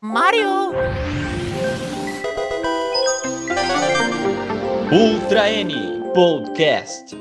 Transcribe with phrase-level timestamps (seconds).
[0.00, 0.70] Mario!
[4.92, 5.74] Ultra N
[6.14, 7.16] Podcast.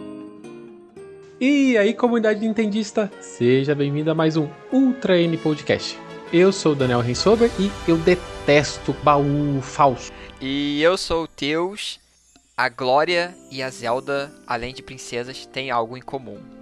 [1.41, 5.97] E aí, comunidade nintendista, seja bem-vindo a mais um Ultra N Podcast.
[6.31, 10.11] Eu sou o Daniel Rensober e eu detesto baú falso.
[10.39, 11.99] E eu sou o Teus.
[12.55, 16.56] A Glória e a Zelda, além de princesas, têm algo em comum.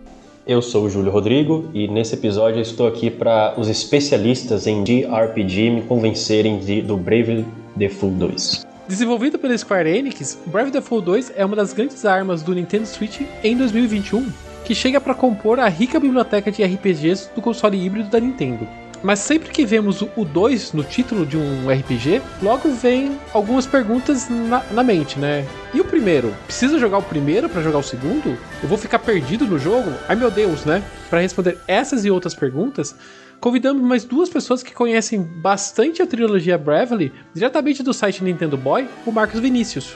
[0.48, 5.72] Eu sou o Júlio Rodrigo e nesse episódio estou aqui para os especialistas em JRPG
[5.72, 7.44] me convencerem de, do Bravely
[7.76, 8.68] Default 2.
[8.88, 13.22] Desenvolvido pela Square Enix, Bravely Default 2 é uma das grandes armas do Nintendo Switch
[13.44, 14.32] em 2021,
[14.64, 18.68] que chega para compor a rica biblioteca de RPGs do console híbrido da Nintendo.
[19.06, 24.28] Mas sempre que vemos o 2 no título de um RPG, logo vem algumas perguntas
[24.28, 25.46] na, na mente, né?
[25.76, 26.34] E o primeiro?
[26.48, 28.36] Precisa jogar o primeiro para jogar o segundo?
[28.64, 29.92] Eu vou ficar perdido no jogo?
[30.10, 30.84] Ai meu Deus, né?
[31.08, 32.96] Para responder essas e outras perguntas,
[33.40, 38.90] convidamos mais duas pessoas que conhecem bastante a trilogia Bravely, diretamente do site Nintendo Boy,
[39.06, 39.96] o Marcos Vinícius.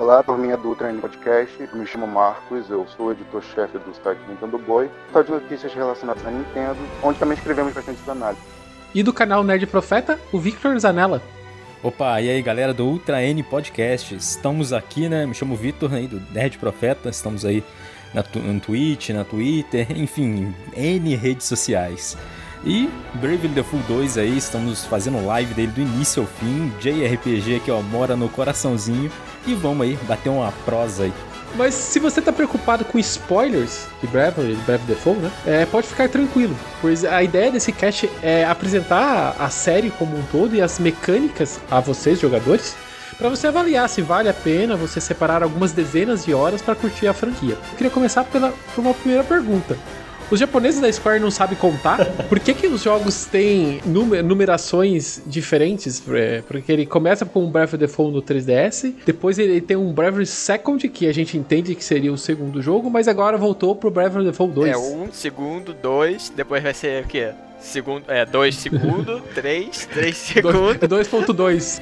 [0.00, 1.52] Olá, turminha do Treino Podcast.
[1.60, 6.24] Eu me chamo Marcos, eu sou editor-chefe do site Nintendo Boy, site de notícias relacionadas
[6.24, 8.40] à Nintendo, onde também escrevemos bastante análise.
[8.94, 11.20] E do canal Nerd Profeta, o Victor Zanella.
[11.82, 15.26] Opa, e aí galera do Ultra N Podcast, estamos aqui, né?
[15.26, 17.64] Me chamo Vitor, aí do Nerd Profeta, estamos aí
[18.14, 22.16] na, no Twitch, na Twitter, enfim, N redes sociais.
[22.64, 27.70] E Bravely Default 2 aí, estamos fazendo live dele do início ao fim, JRPG que
[27.70, 29.10] ó, mora no coraçãozinho
[29.52, 31.12] e vamos aí bater uma prosa aí.
[31.54, 35.30] Mas se você tá preocupado com spoilers de Bravely, de Bravely Default, né?
[35.46, 40.22] É, pode ficar tranquilo, pois a ideia desse cast é apresentar a série como um
[40.30, 42.76] todo e as mecânicas a vocês, jogadores,
[43.16, 47.08] para você avaliar se vale a pena você separar algumas dezenas de horas para curtir
[47.08, 47.58] a franquia.
[47.70, 49.76] Eu queria começar pela, por uma primeira pergunta.
[50.30, 52.04] Os japoneses da Square não sabem contar?
[52.28, 56.02] Por que, que os jogos têm numerações diferentes?
[56.08, 59.76] É, porque ele começa com um Breath of the Fall no 3DS, depois ele tem
[59.76, 63.74] um Breath Second, que a gente entende que seria o segundo jogo, mas agora voltou
[63.74, 64.70] pro Breath of the Fall 2.
[64.70, 67.30] É, um, segundo, dois, depois vai ser o quê?
[67.58, 70.74] Segundo, é, dois segundo, três, três segundo.
[70.74, 71.80] 2.2.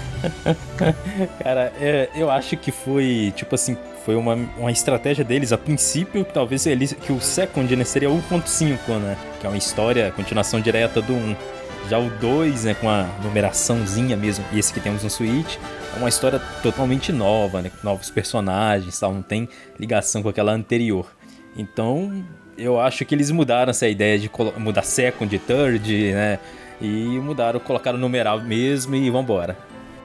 [1.42, 6.24] Cara, é, eu acho que foi, tipo assim, foi uma, uma estratégia deles a princípio,
[6.24, 9.16] talvez eles, que o Second né, seria 1.5, né?
[9.40, 11.36] Que é uma história, continuação direta do 1.
[11.88, 15.56] Já o 2, né, com a numeraçãozinha mesmo, e esse que temos no Switch,
[15.94, 17.70] é uma história totalmente nova, né?
[17.70, 19.48] Com novos personagens tal, não tem
[19.78, 21.06] ligação com aquela anterior.
[21.56, 22.24] Então,
[22.56, 26.38] eu acho que eles mudaram essa ideia de mudar second third, né?
[26.80, 29.56] E mudaram, colocaram o numeral mesmo e vambora.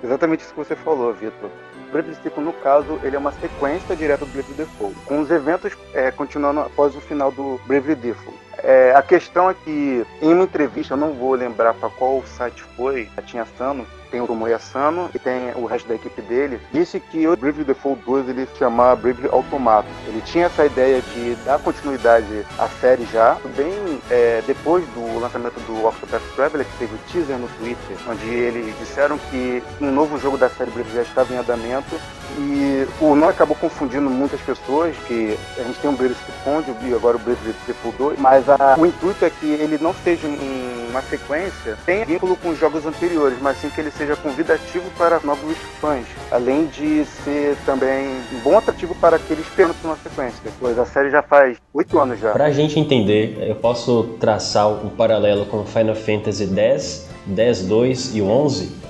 [0.03, 1.49] Exatamente isso que você falou, Vitor.
[1.91, 5.77] Bravely Default, no caso, ele é uma sequência direta do Bravely Default, com os eventos
[5.93, 8.39] é, continuando após o final do Bravely Default.
[8.63, 12.63] É, a questão é que, em uma entrevista, eu não vou lembrar para qual site
[12.75, 16.59] foi, a Tinha Sano, tem o Tomoya Sano e tem o resto da equipe dele,
[16.71, 19.87] disse que o Bravely Default 2 ele se chamava Bravely Automato.
[20.05, 23.71] Ele tinha essa ideia de dar continuidade à série já, bem
[24.09, 28.77] é, depois do lançamento do Octopath Traveler, que teve o teaser no Twitter, onde eles
[28.79, 31.99] disseram que um novo jogo da série Bravely já estava em andamento.
[32.37, 36.93] E o nome acabou confundindo muitas pessoas, que a gente tem um Bravely Second e
[36.93, 40.80] agora o Bravely Default 2, mas a, o intuito é que ele não seja um,
[40.91, 45.19] uma sequência, tenha vínculo com os jogos anteriores, mas sim que ele seja convidativo para
[45.21, 50.51] novos fãs, além de ser também um bom atrativo para aqueles esperando por uma sequência,
[50.59, 52.31] pois a série já faz oito anos já.
[52.31, 58.21] Pra gente entender, eu posso traçar um paralelo com Final Fantasy X, 10, 2 e
[58.21, 58.81] 11?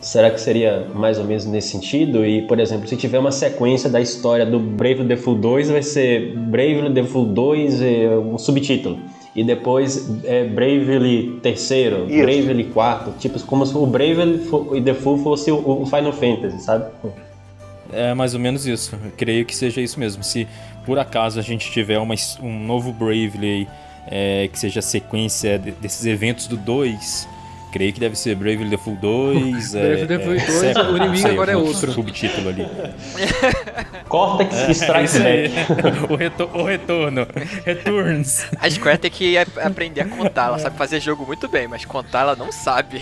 [0.00, 2.26] Será que seria mais ou menos nesse sentido?
[2.26, 6.36] E, por exemplo, se tiver uma sequência da história do Brave Default 2, vai ser
[6.36, 8.98] Brave Default 2 e um subtítulo.
[9.34, 12.22] E depois é Bravely terceiro, Isso.
[12.22, 16.84] Bravely quarto, tipo como se o Bravely e Default fosse o Final Fantasy, sabe?
[17.90, 18.94] É mais ou menos isso.
[18.94, 20.22] Eu creio que seja isso mesmo.
[20.22, 20.46] Se
[20.84, 23.66] por acaso a gente tiver uma, um novo Bravely
[24.06, 27.28] é, que seja sequência desses eventos do 2,
[27.72, 29.72] Creio que deve ser Bravely Default 2.
[29.72, 31.90] Bravely é, Default 2, é, o inimigo agora é outro.
[31.90, 32.68] Subtítulo ali.
[34.08, 36.12] Cortex é, Strike Back.
[36.12, 37.26] o, retor o retorno.
[37.64, 38.46] Returns.
[38.60, 40.48] A Square tem que aprender a contar.
[40.48, 43.00] Ela sabe fazer jogo muito bem, mas contar ela não sabe.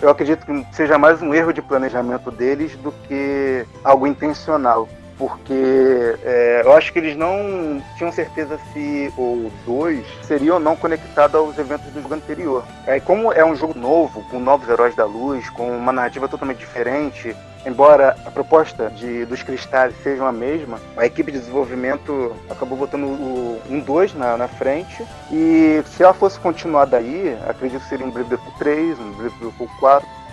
[0.00, 4.88] Eu acredito que seja mais um erro de planejamento deles do que algo intencional
[5.18, 10.76] porque é, eu acho que eles não tinham certeza se o 2 seria ou não
[10.76, 12.64] conectado aos eventos do jogo anterior.
[12.86, 16.58] É, como é um jogo novo, com novos heróis da luz, com uma narrativa totalmente
[16.58, 22.76] diferente, embora a proposta de, dos cristais seja a mesma, a equipe de desenvolvimento acabou
[22.76, 25.04] botando o 1-2 na, na frente.
[25.30, 29.34] E se ela fosse continuar daí, acredito que seria um Brave Default 3, um Brave
[29.40, 30.23] Default 4.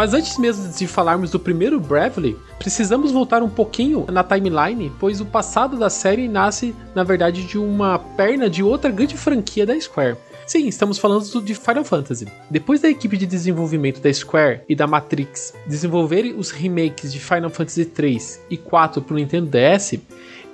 [0.00, 5.20] Mas antes mesmo de falarmos do primeiro Bravely, precisamos voltar um pouquinho na timeline, pois
[5.20, 9.78] o passado da série nasce, na verdade, de uma perna de outra grande franquia da
[9.78, 10.16] Square.
[10.46, 12.26] Sim, estamos falando de Final Fantasy.
[12.50, 17.50] Depois da equipe de desenvolvimento da Square e da Matrix desenvolverem os remakes de Final
[17.50, 20.00] Fantasy 3 e 4 para o Nintendo DS,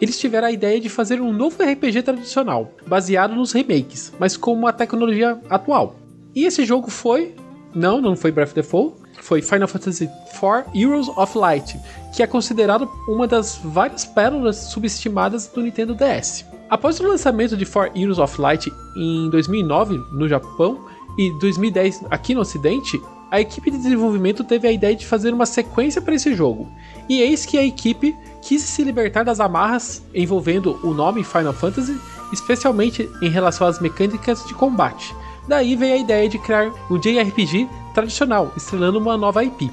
[0.01, 4.53] eles tiveram a ideia de fazer um novo RPG tradicional, baseado nos remakes, mas com
[4.53, 5.95] uma tecnologia atual.
[6.35, 7.37] E esse jogo foi.
[7.73, 8.97] Não, não foi Breath of the Fall,
[9.27, 11.79] foi Final Fantasy IV Heroes of Light,
[12.15, 16.45] que é considerado uma das várias pérolas subestimadas do Nintendo DS.
[16.71, 20.87] Após o lançamento de For Heroes of Light em 2009 no Japão
[21.19, 23.01] e 2010 aqui no Ocidente,
[23.31, 26.71] a equipe de desenvolvimento teve a ideia de fazer uma sequência para esse jogo.
[27.09, 31.99] E eis que a equipe quis se libertar das amarras envolvendo o nome Final Fantasy,
[32.33, 35.15] especialmente em relação às mecânicas de combate.
[35.49, 39.71] Daí veio a ideia de criar um JRPG tradicional, estrelando uma nova IP.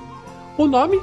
[0.57, 0.99] O nome,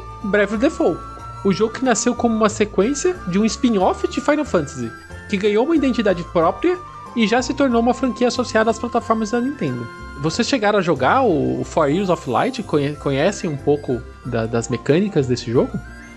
[0.60, 0.96] the Fall,
[1.44, 4.90] o jogo que nasceu como uma sequência de um spin-off de Final Fantasy,
[5.28, 6.78] que ganhou uma identidade própria
[7.16, 9.86] e já se tornou uma franquia associada às plataformas da Nintendo.
[10.20, 12.62] Vocês chegaram a jogar o Four Years of Light?
[12.62, 15.70] Conhecem um pouco da, das mecânicas desse jogo?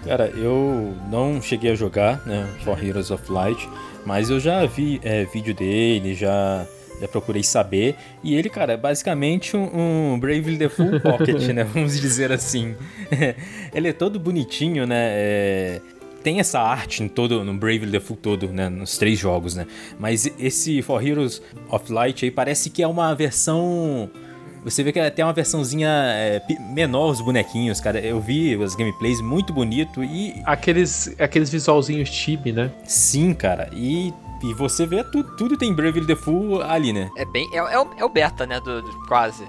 [0.05, 3.69] Cara, eu não cheguei a jogar, né, For Heroes of Light,
[4.05, 6.65] mas eu já vi é, vídeo dele, já
[6.99, 7.95] já procurei saber.
[8.23, 11.63] E ele, cara, é basicamente um, um Bravely Default Pocket, né?
[11.63, 12.75] Vamos dizer assim.
[13.73, 15.09] ele é todo bonitinho, né?
[15.11, 15.81] É,
[16.23, 18.69] tem essa arte em todo, no Bravely Default todo, né?
[18.69, 19.67] Nos três jogos, né?
[19.99, 24.09] Mas esse For Heroes of Light aí parece que é uma versão...
[24.63, 26.41] Você vê que tem uma versãozinha é,
[26.73, 27.99] menor os bonequinhos, cara.
[27.99, 30.41] Eu vi as gameplays muito bonito e.
[30.45, 32.71] Aqueles, aqueles visualzinhos chibi, né?
[32.85, 33.69] Sim, cara.
[33.73, 34.13] E
[34.43, 37.09] e você vê tudo, tudo tem Bravely Default ali, né?
[37.15, 37.49] É bem.
[37.53, 38.59] É, é, o, é o beta, né?
[38.59, 39.47] Do, do, quase.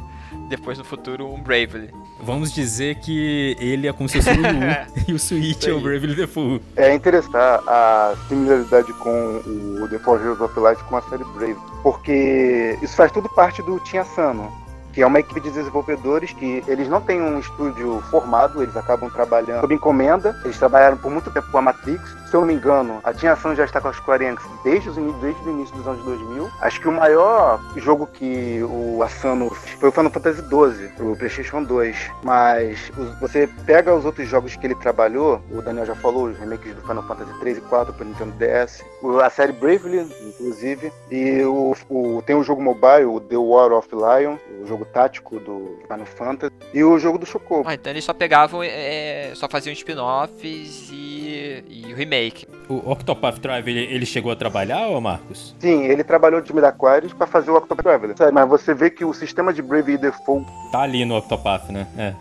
[0.48, 1.90] Depois no futuro, um Bravely.
[2.20, 5.72] Vamos dizer que ele é como se fosse o Wii U e o Switch é
[5.72, 6.64] o Bravely Default.
[6.76, 9.42] É interessante a similaridade com
[9.82, 13.62] o The Four Heroes of Light com a série Brave, porque isso faz tudo parte
[13.62, 14.64] do Team Asano
[14.94, 19.10] que é uma equipe de desenvolvedores que eles não têm um estúdio formado, eles acabam
[19.10, 20.40] trabalhando sob encomenda.
[20.44, 22.16] Eles trabalharam por muito tempo com a Matrix.
[22.34, 24.88] Se eu não me engano, a Team Ação já está com a Square Enix desde,
[24.88, 26.50] os, desde o início dos anos 2000.
[26.62, 31.62] Acho que o maior jogo que o Asano foi o Final Fantasy XII, pro PlayStation
[31.62, 31.96] 2.
[32.24, 32.90] Mas
[33.20, 36.80] você pega os outros jogos que ele trabalhou, o Daniel já falou, os remakes do
[36.80, 38.84] Final Fantasy 3 e 4 para Nintendo DS,
[39.22, 43.88] a série Bravely, inclusive, e o, o, tem o jogo mobile, o The War of
[43.92, 47.68] Lion, o jogo tático do Final Fantasy, e o jogo do Chocobo.
[47.68, 52.46] Ah, então eles só pegavam, é, só faziam spin-offs e, e o remake.
[52.68, 55.54] O Octopath Traveler, ele chegou a trabalhar, ou Marcos?
[55.58, 58.16] Sim, ele trabalhou no time da Aquarius para fazer o Octopath Traveler.
[58.32, 60.46] Mas você vê que o sistema de Brave Default...
[60.72, 61.86] Tá ali no Octopath, né?
[61.96, 62.14] É.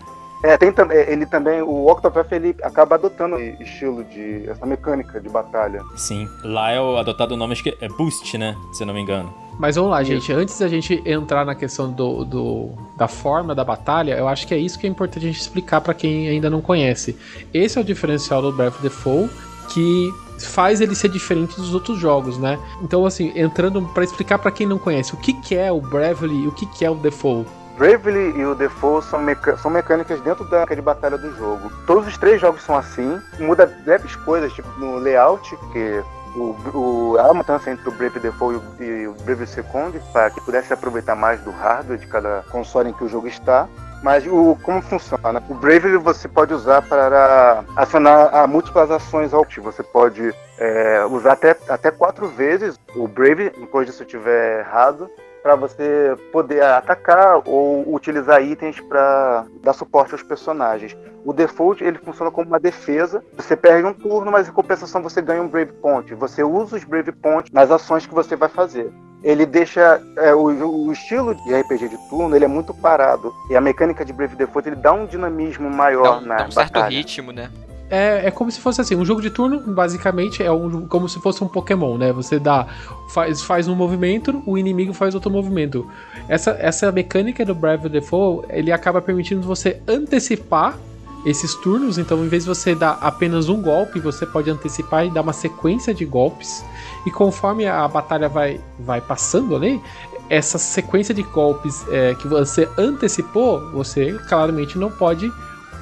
[0.44, 5.26] É, tem também, ele também, o Octopath ele acaba adotando estilo de essa mecânica de
[5.30, 5.80] batalha.
[5.96, 8.92] Sim, lá é o adotado o nome acho que é Boost, né, se eu não
[8.92, 9.32] me engano.
[9.58, 10.12] Mas vamos lá, isso.
[10.12, 14.46] gente, antes da gente entrar na questão do, do, da forma da batalha, eu acho
[14.46, 17.16] que é isso que é importante a gente explicar para quem ainda não conhece.
[17.54, 19.30] Esse é o diferencial do Breath of the Fall
[19.68, 22.58] que faz ele ser diferente dos outros jogos, né?
[22.82, 26.44] Então, assim, entrando para explicar para quem não conhece, o que, que é o Bravely
[26.44, 27.48] e o que, que é o Default?
[27.76, 29.20] Bravely e o Default são,
[29.58, 31.70] são mecânicas dentro da de batalha do jogo.
[31.86, 36.02] Todos os três jogos são assim, muda leves coisas, tipo no layout, que
[36.36, 40.30] o, o, a mudança entre o Brave Default e o, e o Brave Second, para
[40.30, 43.68] que pudesse aproveitar mais do hardware de cada console em que o jogo está.
[44.04, 45.42] Mas o, como funciona?
[45.48, 51.56] O Brave você pode usar para acionar múltiplas ações ao Você pode é, usar até,
[51.66, 55.08] até quatro vezes o Brave, depois disso eu estiver errado,
[55.42, 60.94] para você poder atacar ou utilizar itens para dar suporte aos personagens.
[61.24, 63.24] O default ele funciona como uma defesa.
[63.34, 66.14] Você perde um turno, mas em compensação você ganha um Brave Point.
[66.14, 68.92] Você usa os Brave Points nas ações que você vai fazer.
[69.24, 73.56] Ele deixa é, o, o, estilo de RPG de turno ele é muito parado e
[73.56, 76.80] a mecânica de Brave Default ele dá um dinamismo maior dá, na dá um certo
[76.82, 77.50] ritmo, né?
[77.90, 81.20] É, é como se fosse assim, um jogo de turno, basicamente, é um, como se
[81.20, 82.12] fosse um Pokémon, né?
[82.12, 82.66] Você dá.
[83.10, 85.88] Faz, faz um movimento, o inimigo faz outro movimento.
[86.28, 90.76] Essa, essa mecânica do Brave Default, ele acaba permitindo você antecipar
[91.24, 95.10] esses turnos, então em vez de você dar apenas um golpe, você pode antecipar e
[95.10, 96.64] dar uma sequência de golpes.
[97.06, 99.80] E conforme a batalha vai, vai passando ali,
[100.28, 105.32] essa sequência de golpes é, que você antecipou, você claramente não pode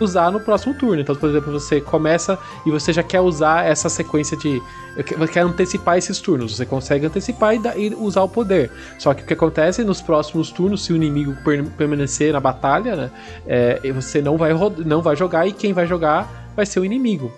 [0.02, 1.00] usar no próximo turno.
[1.00, 4.61] Então, por exemplo, você começa e você já quer usar essa sequência de.
[5.32, 6.56] Quer antecipar esses turnos.
[6.56, 8.71] Você consegue antecipar e, usar o poder.
[8.99, 12.97] Só que o que acontece nos próximos turnos, se o inimigo per permanecer na batalha,
[12.97, 13.11] né?
[13.47, 14.52] É, você não vai,
[14.85, 17.32] não vai jogar e quem vai jogar vai ser o inimigo.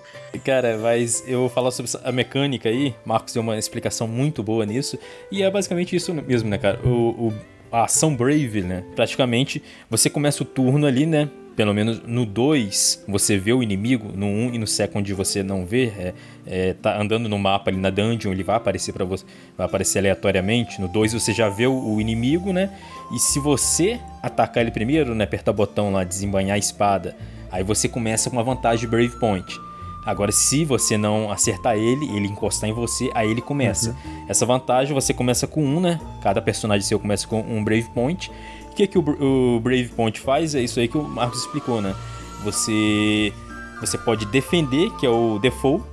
[0.45, 2.95] Cara, mas eu vou falar sobre a mecânica aí.
[3.05, 4.99] Marcos deu uma explicação muito boa nisso.
[5.31, 6.81] E é basicamente isso mesmo, né, cara?
[6.85, 7.33] O, o
[7.75, 8.85] a ação Brave, né?
[8.95, 11.29] Praticamente você começa o turno ali, né?
[11.57, 15.43] Pelo menos no 2, você vê o inimigo, no 1 um e no second você
[15.43, 16.15] não vê, é,
[16.47, 19.25] é, tá andando no mapa ali na dungeon, ele vai aparecer para você,
[19.57, 20.81] vai aparecer aleatoriamente.
[20.81, 22.71] No 2 você já vê o, o, inimigo, né?
[23.13, 27.17] E se você atacar ele primeiro, né, apertar o botão lá, desembanhar a espada,
[27.51, 29.61] aí você começa com uma vantagem Brave Point.
[30.05, 33.91] Agora, se você não acertar ele, ele encostar em você, aí ele começa.
[33.91, 34.27] Uhum.
[34.29, 35.99] Essa vantagem você começa com um, né?
[36.21, 38.31] Cada personagem seu começa com um Brave Point.
[38.75, 40.53] O que, que o, o Brave Point faz?
[40.53, 41.95] É isso aí que o Marcos explicou, né?
[42.43, 43.33] Você,
[43.81, 45.85] você pode defender, que é o default.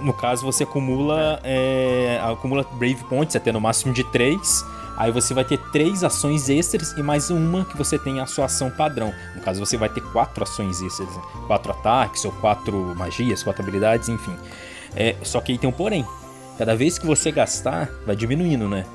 [0.00, 4.64] No caso, você acumula, é, acumula Brave Points até no máximo de 3.
[4.96, 8.44] Aí você vai ter três ações extras e mais uma que você tem a sua
[8.44, 9.12] ação padrão.
[9.34, 11.22] No caso, você vai ter quatro ações extras, né?
[11.48, 14.36] quatro ataques ou quatro magias, quatro habilidades, enfim.
[14.94, 16.06] É, só que aí tem um porém.
[16.56, 18.86] Cada vez que você gastar, vai diminuindo, né?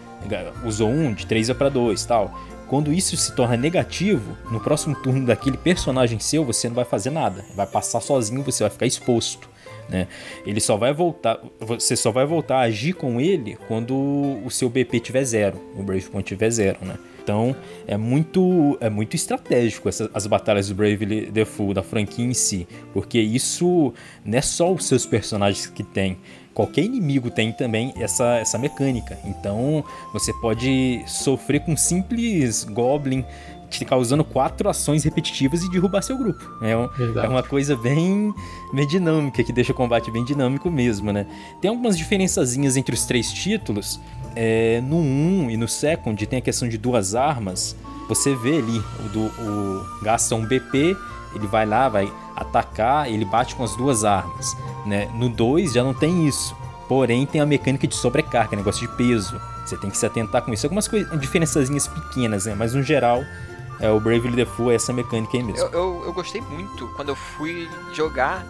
[0.66, 2.34] Usou um, de três é para dois, tal.
[2.74, 7.12] Quando isso se torna negativo, no próximo turno daquele personagem seu, você não vai fazer
[7.12, 7.46] nada.
[7.56, 9.48] Vai passar sozinho, você vai ficar exposto.
[9.88, 10.08] Né?
[10.44, 14.72] Ele só vai voltar, você só vai voltar a agir com ele quando o seu
[14.72, 16.98] BP tiver zero, o Brave Point tiver zero, né?
[17.24, 22.34] Então é muito é muito estratégico essas, as batalhas do Bravely Default da franquia em
[22.34, 23.94] si, porque isso
[24.26, 26.18] não é só os seus personagens que tem,
[26.54, 29.18] qualquer inimigo tem também essa, essa mecânica.
[29.26, 33.26] Então você pode sofrer com um simples Goblin
[33.70, 36.44] te causando quatro ações repetitivas e derrubar seu grupo.
[36.62, 38.34] É, um, é, uma coisa bem,
[38.72, 41.26] bem dinâmica, que deixa o combate bem dinâmico mesmo, né?
[41.60, 44.00] Tem algumas diferençazinhas entre os três títulos.
[44.36, 47.76] É, no 1 e no Second tem a questão de duas armas.
[48.08, 50.96] Você vê ali, o, do, o gasta um BP,
[51.36, 54.56] ele vai lá, vai atacar, ele bate com as duas armas.
[54.86, 55.10] Né?
[55.14, 56.56] No 2 já não tem isso.
[56.88, 59.40] Porém, tem a mecânica de sobrecarga, negócio de peso.
[59.66, 60.66] Você tem que se atentar com isso.
[60.66, 62.56] Algumas diferençazinhas pequenas, né?
[62.56, 63.24] Mas no geral,
[63.80, 65.66] é, o Bravely Default é essa mecânica aí mesmo.
[65.68, 68.46] Eu, eu, eu, gostei muito quando eu fui jogar.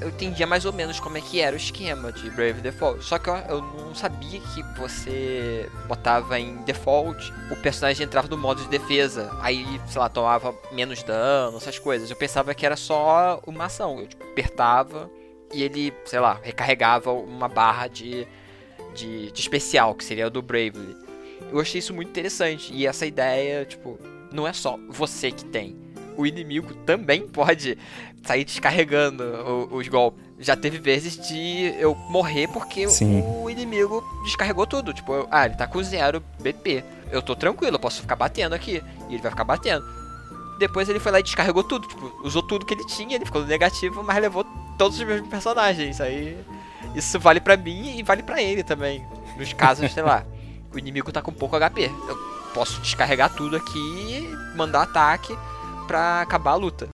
[0.00, 3.04] Eu entendia mais ou menos como é que era o esquema de Brave Default.
[3.04, 8.38] Só que eu, eu não sabia que você botava em default, o personagem entrava no
[8.38, 9.30] modo de defesa.
[9.40, 12.10] Aí, sei lá, tomava menos dano, essas coisas.
[12.10, 14.00] Eu pensava que era só uma ação.
[14.00, 15.10] Eu tipo, apertava
[15.52, 18.26] e ele, sei lá, recarregava uma barra de,
[18.94, 20.96] de, de especial, que seria o do Bravely.
[21.50, 22.72] Eu achei isso muito interessante.
[22.72, 23.98] E essa ideia, tipo,
[24.32, 25.76] não é só você que tem.
[26.18, 27.78] O inimigo também pode
[28.24, 29.22] sair descarregando
[29.70, 30.20] os golpes.
[30.40, 33.22] Já teve vezes de eu morrer porque Sim.
[33.22, 34.92] o inimigo descarregou tudo.
[34.92, 36.82] Tipo, eu, ah, ele tá com zero BP.
[37.12, 38.82] Eu tô tranquilo, eu posso ficar batendo aqui.
[39.08, 39.86] E ele vai ficar batendo.
[40.58, 41.86] Depois ele foi lá e descarregou tudo.
[41.86, 44.44] Tipo, usou tudo que ele tinha, ele ficou negativo, mas levou
[44.76, 46.00] todos os meus personagens.
[46.00, 46.36] Aí
[46.96, 49.06] isso vale para mim e vale para ele também.
[49.36, 50.24] Nos casos, sei lá,
[50.74, 51.84] o inimigo tá com pouco HP.
[52.08, 52.16] Eu
[52.52, 55.38] posso descarregar tudo aqui e mandar ataque
[55.88, 56.88] para acabar a luta.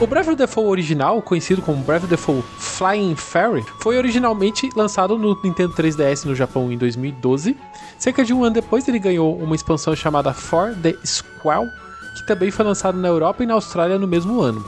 [0.00, 5.72] O Brave Default original, conhecido como Brave Default Flying Fairy, foi originalmente lançado no Nintendo
[5.72, 7.56] 3DS no Japão em 2012.
[7.96, 11.68] Cerca de um ano depois, ele ganhou uma expansão chamada For the Squall,
[12.16, 14.62] que também foi lançado na Europa e na Austrália no mesmo ano.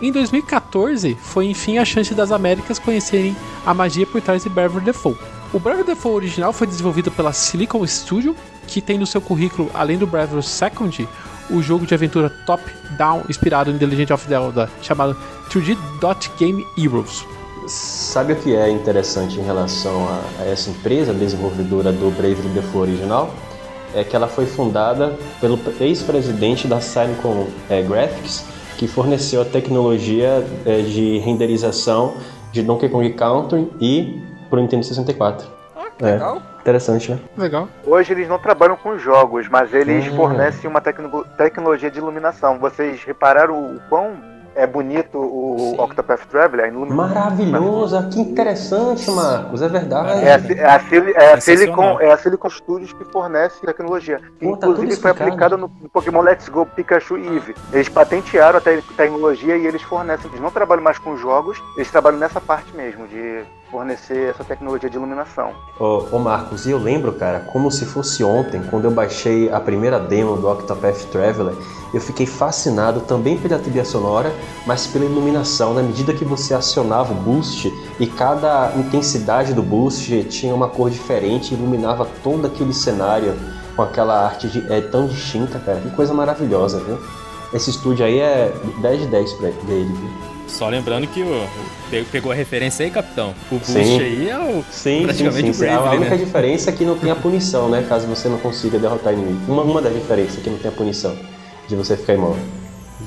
[0.00, 3.34] Em 2014, foi enfim a chance das Américas conhecerem
[3.64, 5.18] a magia por trás de Brave Default.
[5.54, 8.34] O Brave Default original foi desenvolvido pela Silicon Studio,
[8.66, 11.08] que tem no seu currículo, além do Brave Second,
[11.48, 15.16] o jogo de aventura top-down inspirado em The Legend of Zelda, chamado
[15.48, 17.24] 3D Dot Game Heroes.
[17.68, 22.90] Sabe o que é interessante em relação a, a essa empresa desenvolvedora do Brave Default
[22.90, 23.32] original?
[23.94, 28.44] É que ela foi fundada pelo ex-presidente da Silicon é, Graphics,
[28.76, 32.14] que forneceu a tecnologia é, de renderização
[32.50, 35.46] de Donkey Kong Country e pro Nintendo 64.
[35.76, 36.12] Ah, que é.
[36.12, 36.42] legal.
[36.60, 37.18] Interessante, né?
[37.36, 37.68] Legal.
[37.84, 40.16] Hoje eles não trabalham com jogos, mas eles hum.
[40.16, 42.58] fornecem uma tecno tecnologia de iluminação.
[42.58, 44.12] Vocês repararam o quão
[44.56, 45.80] é bonito o Sim.
[45.80, 46.72] Octopath Traveler.
[46.72, 50.24] Maravilhoso, que interessante, Marcos, é verdade.
[50.24, 51.40] É a, é, a, é, a.
[51.40, 54.20] Silicon, é a Silicon Studios que fornece tecnologia.
[54.38, 57.56] Que, Pô, tá inclusive foi aplicada no, no Pokémon Let's Go Pikachu e Eevee.
[57.72, 60.30] Eles patentearam a te- tecnologia e eles fornecem.
[60.30, 63.42] Eles não trabalham mais com jogos, eles trabalham nessa parte mesmo, de
[63.84, 65.50] fornecer essa tecnologia de iluminação.
[65.80, 69.58] Ô, ô, Marcos, e eu lembro, cara, como se fosse ontem, quando eu baixei a
[69.58, 71.54] primeira demo do Octopath Traveler,
[71.92, 74.32] eu fiquei fascinado também pela trilha sonora,
[74.64, 75.74] mas pela iluminação.
[75.74, 80.88] Na medida que você acionava o boost e cada intensidade do boost tinha uma cor
[80.88, 83.34] diferente, iluminava todo aquele cenário
[83.74, 85.80] com aquela arte de- é, tão distinta, cara.
[85.80, 86.96] Que coisa maravilhosa, viu?
[87.52, 90.10] Esse estúdio aí é 10 de 10 pra ele, viu?
[90.46, 91.46] Só lembrando que o,
[92.02, 93.34] pegou a referência aí, capitão.
[93.50, 94.00] O boost Sim.
[94.00, 94.64] aí é o.
[94.70, 95.52] Sim, Praticamente sim.
[95.52, 95.68] sim.
[95.68, 96.24] A Bravely, única né?
[96.24, 97.84] diferença é que não tem a punição, né?
[97.88, 99.52] Caso você não consiga derrotar inimigo.
[99.52, 101.16] Uma, uma das diferenças é que não tem a punição
[101.68, 102.42] de você ficar imóvel.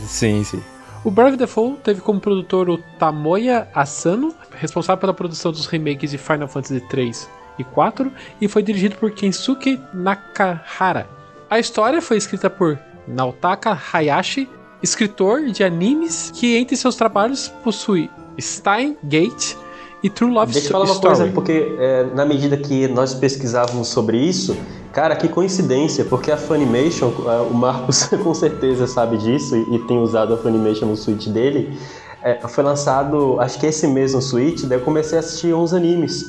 [0.05, 0.61] Sim, sim.
[1.03, 6.17] O Brave Default teve como produtor o Tamoya Asano, responsável pela produção dos remakes de
[6.17, 7.29] Final Fantasy 3
[7.59, 11.07] e 4, e foi dirigido por Kensuke Nakahara.
[11.49, 12.77] A história foi escrita por
[13.07, 14.49] Naotaka Hayashi,
[14.83, 19.55] escritor de animes que entre seus trabalhos possui Stein Gate
[20.03, 21.15] e True Love Deixa eu falar uma Story.
[21.17, 24.55] coisa, porque é, na medida que nós pesquisávamos sobre isso,
[24.93, 29.79] cara, que coincidência, porque a Funimation, é, o Marcos com certeza sabe disso e, e
[29.79, 31.77] tem usado a Funimation no Switch dele,
[32.21, 36.25] é, foi lançado, acho que esse mesmo Switch, daí eu comecei a assistir uns animes.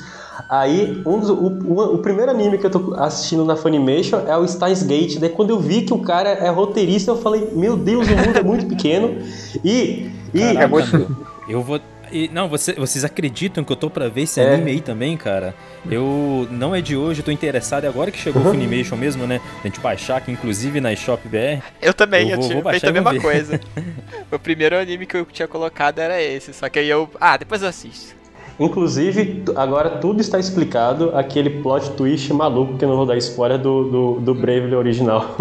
[0.49, 4.37] Aí, um dos- o, o- o primeiro anime que eu tô assistindo na Funimation é
[4.37, 5.19] o Steins Gate.
[5.19, 8.39] Daí, quando eu vi que o cara é roteirista, eu falei: Meu Deus, o mundo
[8.39, 9.19] é muito pequeno.
[9.65, 10.11] E.
[10.33, 11.17] e É muito.
[11.49, 11.81] Eu vou.
[12.13, 14.55] E- não, você- vocês acreditam que eu tô pra ver esse É.
[14.55, 15.55] anime aí também, cara?
[15.91, 16.47] Eu.
[16.51, 17.85] Não é de hoje, eu tô interessado.
[17.85, 18.49] É agora que chegou Uhum.
[18.49, 19.41] o Funimation mesmo, né?
[19.63, 21.63] A gente baixar, que inclusive na Shop BR.
[21.81, 23.61] Eu também, Eu eu, vou- tinha vou feito baixar a mesma coisa.
[24.33, 27.09] o primeiro anime que eu tinha colocado era esse, só que aí eu.
[27.21, 28.17] Ah, depois eu assisto.
[28.61, 33.57] Inclusive, agora tudo está explicado, aquele plot twist maluco, que eu não vou dar spoiler,
[33.59, 35.37] do, do, do Bravely original.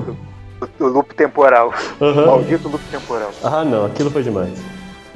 [0.79, 1.71] O loop temporal.
[2.01, 2.25] Aham.
[2.25, 3.31] Maldito loop temporal.
[3.43, 4.59] Ah, não, aquilo foi demais.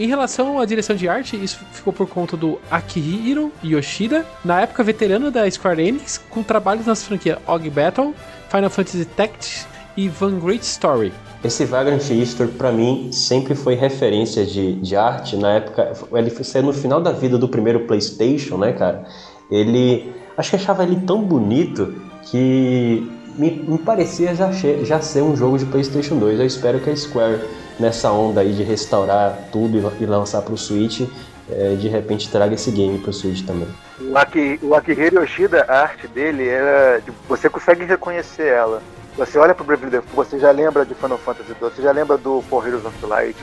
[0.01, 4.83] Em relação à direção de arte, isso ficou por conta do Akihiro Yoshida, na época
[4.83, 8.11] veterano da Square Enix, com trabalhos nas franquias Og Battle,
[8.49, 11.13] Final Fantasy Tactics e Van Great Story.
[11.43, 15.37] Esse Vagrant Easter, pra mim, sempre foi referência de, de arte.
[15.37, 19.05] Na época, ele foi no final da vida do primeiro PlayStation, né, cara?
[19.51, 20.11] Ele.
[20.35, 25.59] Acho que achava ele tão bonito que me, me parecia já, já ser um jogo
[25.59, 26.39] de PlayStation 2.
[26.39, 27.41] Eu espero que a Square,
[27.81, 31.01] nessa onda aí de restaurar tudo e, la- lançar pro Switch,
[31.49, 33.67] eh, de repente traga esse game pro Switch também.
[33.99, 37.01] O, Aki, o Akihiro Yoshida, a arte dele era.
[37.27, 38.81] você consegue reconhecer ela.
[39.17, 42.17] Você olha pro Bravely Default, você já lembra de Final Fantasy II, você já lembra
[42.17, 43.35] do For Heroes of Light,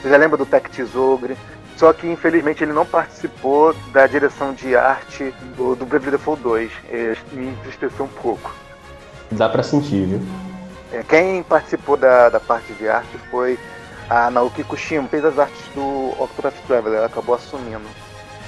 [0.00, 1.36] você já lembra do Tactics Ogre.
[1.76, 6.70] Só que infelizmente ele não participou da direção de arte do, do Bravely Default 2.
[6.90, 8.54] É, me entristeceu um pouco.
[9.30, 10.20] Dá pra sentir, viu?
[10.92, 13.58] É, quem participou da, da parte de arte foi
[14.08, 17.82] a Naoki Kushima, fez as artes do Octopath Traveler, ela acabou assumindo.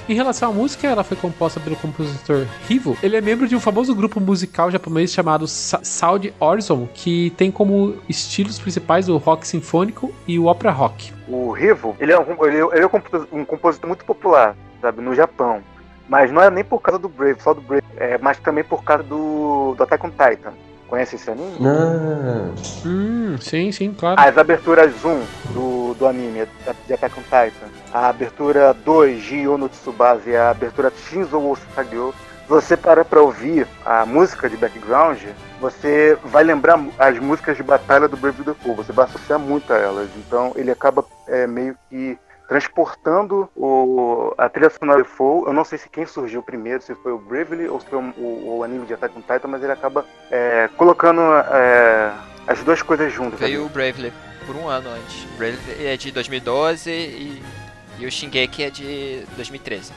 [0.06, 2.94] Em relação à música, ela foi composta pelo compositor Rivo.
[3.02, 7.50] Ele é membro de um famoso grupo musical japonês chamado Sa- Sound Horizon, que tem
[7.50, 11.10] como estilos principais o rock sinfônico e o opera rock.
[11.26, 15.14] O Rivo, ele é, um, ele, ele é compositor, um compositor muito popular, sabe, no
[15.14, 15.62] Japão.
[16.06, 18.84] Mas não é nem por causa do Brave, só do Brave, é, mas também por
[18.84, 20.52] causa do, do Attack on Titan.
[20.94, 21.56] Conhece esse anime?
[21.66, 22.50] Ah,
[22.86, 24.20] Hum, sim, sim, claro.
[24.20, 26.46] As aberturas 1 do, do anime
[26.86, 31.56] de Attack on Titan, a abertura 2 de Yono Tsubasa e a abertura Shinzo wo
[31.56, 32.14] Sakagyo,
[32.48, 35.18] você para pra ouvir a música de background,
[35.60, 39.76] você vai lembrar as músicas de batalha do Brave Default, você vai associar muito a
[39.76, 40.08] elas.
[40.16, 42.16] Então ele acaba é, meio que
[42.54, 45.48] transportando o, a trilha sonora do Default.
[45.48, 48.02] Eu não sei se quem surgiu primeiro, se foi o Bravely ou se foi o,
[48.16, 52.12] o, o anime de Attack on Titan, mas ele acaba é, colocando é,
[52.46, 53.42] as duas coisas juntas.
[53.42, 53.54] ali.
[53.54, 54.12] Veio o Bravely
[54.46, 55.24] por um ano antes.
[55.24, 57.42] O Bravely é de 2012 e,
[57.98, 59.92] e o Shingeki é de 2013.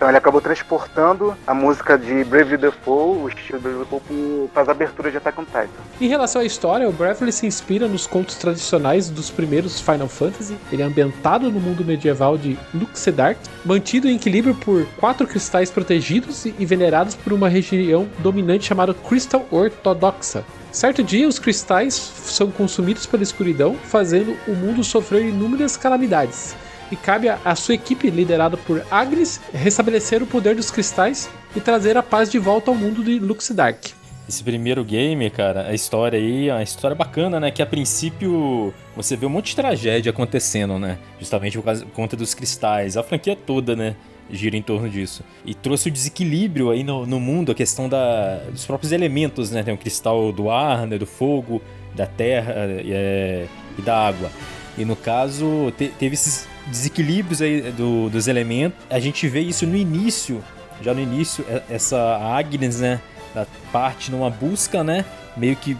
[0.00, 4.68] Então ele acabou transportando a música de Bravely Default, o estilo Bravely Default, para as
[4.70, 5.68] aberturas de Attack on Titan.
[6.00, 10.56] Em relação à história, o Bravely se inspira nos contos tradicionais dos primeiros Final Fantasy.
[10.72, 16.46] Ele é ambientado no mundo medieval de Luxedark, mantido em equilíbrio por quatro cristais protegidos
[16.46, 20.42] e venerados por uma região dominante chamada Crystal Ortodoxa.
[20.72, 26.56] Certo dia, os cristais são consumidos pela escuridão, fazendo o mundo sofrer inúmeras calamidades.
[26.90, 31.96] E cabe à- sua equipe, liderada por Agnes, restabelecer o poder dos cristais e trazer
[31.96, 33.92] a paz de volta ao mundo de Luxedark.
[34.28, 37.50] esse primeiro game, cara, a história aí, é uma história bacana, né?
[37.50, 40.98] Que a princípio você vê um monte de tragédia acontecendo, né?
[41.18, 42.96] Justamente por conta dos cristais.
[42.96, 43.96] A franquia toda, né?
[44.32, 45.22] gira em torno disso.
[45.44, 49.62] E trouxe o desequilíbrio aí no, no mundo, a questão da, dos próprios elementos, né?
[49.62, 50.98] Tem o cristal do ar, né?
[50.98, 51.60] do fogo,
[51.94, 53.46] da terra é,
[53.78, 54.30] e da água.
[54.78, 58.78] E no caso, te, teve esses desequilíbrios aí do, dos elementos.
[58.88, 60.42] A gente vê isso no início,
[60.80, 63.00] já no início, é, essa Agnes, né?
[63.34, 65.04] Da parte numa busca, né?
[65.36, 65.76] Meio que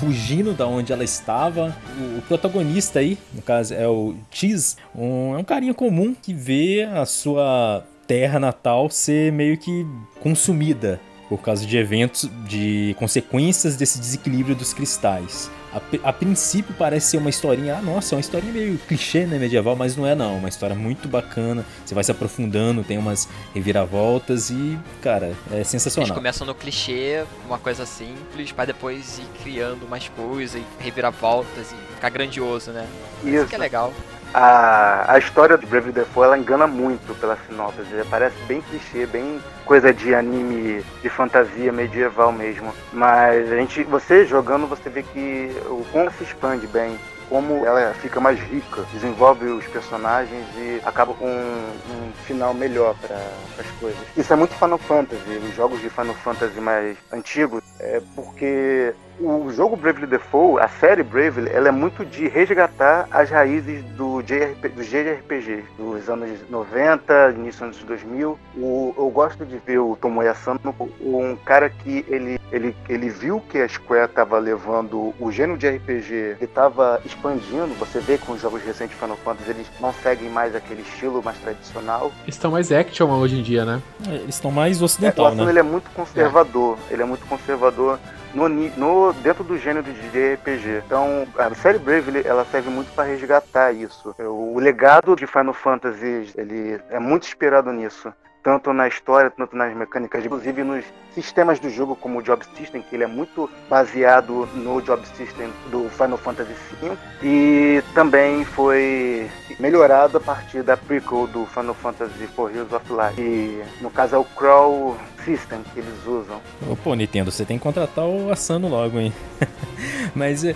[0.00, 1.74] fugindo da onde ela estava.
[2.18, 6.84] O, protagonista aí, no caso é o Cheese, um, é um carinha comum que vê
[6.84, 9.86] a sua terra natal ser meio que
[10.20, 15.50] consumida por causa de eventos, de consequências desse desequilíbrio dos cristais.
[15.72, 19.38] A, a, princípio parece ser uma historinha, ah, nossa, é uma historinha meio clichê, né,
[19.38, 23.28] medieval, mas não é não, uma história muito bacana, você vai se aprofundando, tem umas
[23.54, 26.06] reviravoltas e, cara, é sensacional.
[26.06, 31.72] Eles começam no clichê, uma coisa simples, para depois ir criando mais coisas e reviravoltas
[31.72, 32.86] e ficar grandioso, né?
[33.22, 33.92] Isso, Isso que é legal
[34.32, 37.80] a, a história de Brave Default ela engana muito pela sinopse.
[38.10, 42.72] Parece bem clichê, bem coisa de anime de fantasia medieval mesmo.
[42.92, 47.92] Mas a gente, você jogando, você vê que o como se expande bem como ela
[47.94, 53.16] fica mais rica, desenvolve os personagens e acaba com um, um final melhor para
[53.58, 54.00] as coisas.
[54.16, 59.50] Isso é muito Final Fantasy, os jogos de Final Fantasy mais antigos, é porque o
[59.50, 64.68] jogo Bravely Default, a série Bravely, ela é muito de resgatar as raízes do JRP,
[64.68, 68.38] dos JRPG dos anos 90, início dos anos 2000.
[68.56, 70.60] O, eu gosto de ver o Tomoya Sano,
[71.00, 75.68] um cara que ele, ele, ele viu que a Square estava levando o gênero de
[75.68, 77.74] RPG, ele estava expandindo.
[77.78, 81.22] Você vê com os jogos recentes de Final Fantasy, eles não seguem mais aquele estilo
[81.22, 82.12] mais tradicional.
[82.22, 83.82] Eles estão mais action hoje em dia, né?
[84.08, 85.50] É, eles estão mais ocidental, é, o né?
[85.50, 86.78] ele é muito conservador.
[86.90, 86.94] É.
[86.94, 87.98] Ele é muito conservador
[88.34, 90.82] no, no, dentro do gênero de RPG.
[90.86, 94.14] Então, a série Bravely, ela serve muito para resgatar isso.
[94.18, 98.12] O legado de Final Fantasy, ele é muito inspirado nisso
[98.48, 100.82] tanto na história, tanto nas mecânicas, inclusive nos
[101.14, 105.52] sistemas do jogo, como o Job System, que ele é muito baseado no Job System
[105.70, 109.28] do Final Fantasy V, e também foi
[109.60, 114.18] melhorado a partir da prequel do Final Fantasy IV Heroes of Light, no caso é
[114.18, 116.40] o Crawl System que eles usam.
[116.82, 119.12] Pô, Nintendo, você tem que contratar o Asano logo, hein?
[120.16, 120.54] Mas eh,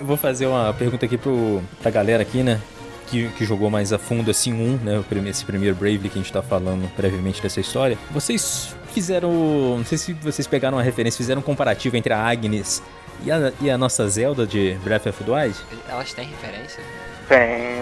[0.00, 2.58] eu vou fazer uma pergunta aqui pro, pra galera aqui, né?
[3.06, 5.02] Que, que jogou mais a fundo assim um, né?
[5.28, 7.98] Esse primeiro Bravely que a gente tá falando brevemente dessa história.
[8.10, 9.30] Vocês fizeram.
[9.78, 12.82] Não sei se vocês pegaram uma referência, fizeram um comparativo entre a Agnes
[13.24, 15.56] e a, e a nossa Zelda de Breath of the Wild?
[15.88, 16.82] Elas têm referência?
[17.28, 17.74] Tem.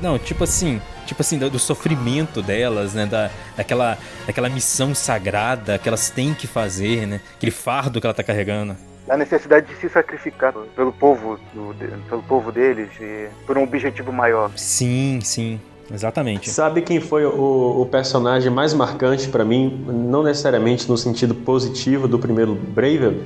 [0.00, 3.06] Não, tipo assim, tipo assim, do, do, sofrimento delas, né?
[3.06, 7.20] Da, daquela, daquela missão sagrada que elas têm que fazer, né?
[7.36, 8.76] Aquele fardo que ela tá carregando
[9.10, 11.74] da necessidade de se sacrificar pelo povo, do,
[12.08, 14.52] pelo povo deles e por um objetivo maior.
[14.54, 15.60] Sim, sim.
[15.92, 16.48] Exatamente.
[16.48, 22.06] Sabe quem foi o, o personagem mais marcante para mim, não necessariamente no sentido positivo
[22.06, 23.16] do primeiro Braver?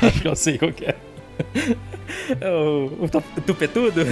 [0.00, 0.94] Acho que eu sei qual que é.
[2.40, 4.06] é o, o tupetudo?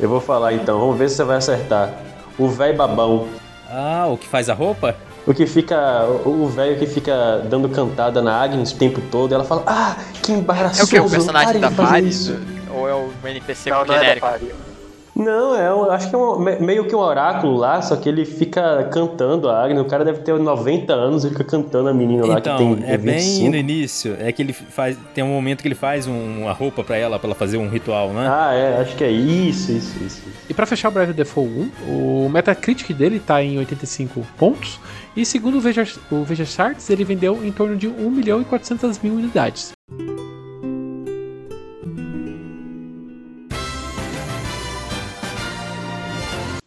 [0.00, 1.92] Eu vou falar então, vamos ver se você vai acertar.
[2.38, 3.28] O velho babão.
[3.68, 4.96] Ah, o que faz a roupa?
[5.28, 6.06] O que fica.
[6.24, 10.32] O velho que fica dando cantada na Agnes o tempo todo, ela fala, ah, que
[10.32, 10.80] embaraçoso.
[10.80, 11.06] É o que?
[11.06, 12.32] O personagem da Paris?
[12.70, 14.26] Ou é o NPC não, genérico?
[14.26, 14.67] Não é
[15.18, 18.24] não, é, eu acho que é um, meio que um oráculo lá, só que ele
[18.24, 19.82] fica cantando a Agnes.
[19.82, 22.88] O cara deve ter 90 anos e fica cantando a menina lá então, que tem.
[22.88, 23.40] É 25.
[23.40, 24.16] bem no início.
[24.20, 24.96] É que ele faz.
[25.12, 27.68] Tem um momento que ele faz um, uma roupa para ela, para ela fazer um
[27.68, 28.28] ritual, né?
[28.30, 30.22] Ah, é, acho que é isso, isso, isso.
[30.48, 31.52] E para fechar o Brave Default
[31.88, 34.78] 1, o Metacritic dele tá em 85 pontos.
[35.16, 38.44] E segundo o Veja, o Veja Charts, ele vendeu em torno de 1 milhão e
[38.44, 39.72] 400 mil unidades.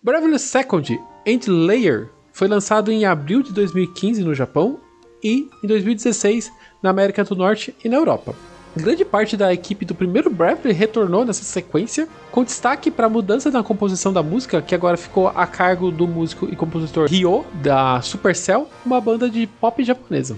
[0.04, 4.80] Bravely Second End Layer foi lançado em abril de 2015 no Japão
[5.24, 8.34] e em 2016 na América do Norte e na Europa.
[8.76, 13.52] Grande parte da equipe do primeiro Bravely retornou nessa sequência, com destaque para a mudança
[13.52, 18.02] na composição da música, que agora ficou a cargo do músico e compositor Ryo, da
[18.02, 20.36] Supercell, uma banda de pop japonesa.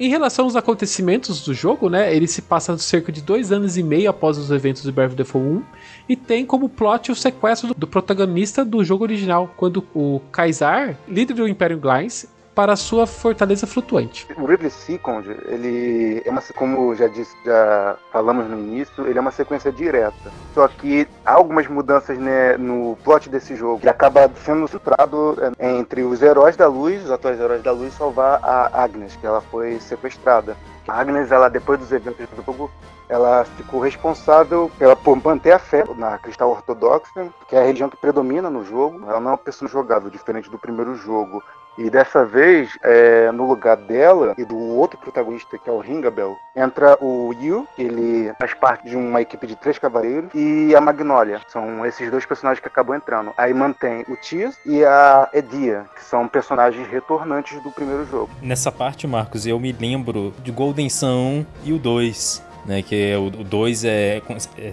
[0.00, 3.82] Em relação aos acontecimentos do jogo, né, ele se passa cerca de dois anos e
[3.82, 5.62] meio após os eventos of the Default 1
[6.10, 11.34] e tem como plot o sequestro do, protagonista do jogo original, quando o Kaisar, líder
[11.34, 12.26] do Império Glines,
[12.60, 14.26] para sua fortaleza flutuante.
[14.36, 19.20] O Ridley Second, ele é uma, como já disse, já falamos no início, ele é
[19.22, 20.30] uma sequência direta.
[20.52, 25.78] Só que há algumas mudanças né, no plot desse jogo, que acaba sendo filtrado é,
[25.78, 29.40] entre os heróis da luz, os atuais heróis da luz, salvar a Agnes, que ela
[29.40, 30.54] foi sequestrada.
[30.86, 32.70] A Agnes, ela depois dos eventos do jogo,
[33.08, 37.88] ela ficou responsável pela, por manter a fé na cristã ortodoxa, que é a religião
[37.88, 39.00] que predomina no jogo.
[39.08, 41.42] Ela não é uma pessoa jogável, diferente do primeiro jogo.
[41.78, 46.36] E dessa vez, é, no lugar dela e do outro protagonista, que é o Ringabel,
[46.54, 51.40] entra o Yu, ele faz parte de uma equipe de três cavaleiros, e a Magnolia.
[51.48, 53.32] São esses dois personagens que acabam entrando.
[53.36, 58.30] Aí mantém o Tias e a Edia, que são personagens retornantes do primeiro jogo.
[58.42, 62.82] Nessa parte, Marcos, eu me lembro de Golden Sun 1 e o 2, né?
[62.82, 64.22] Que é, o 2 é,
[64.58, 64.70] é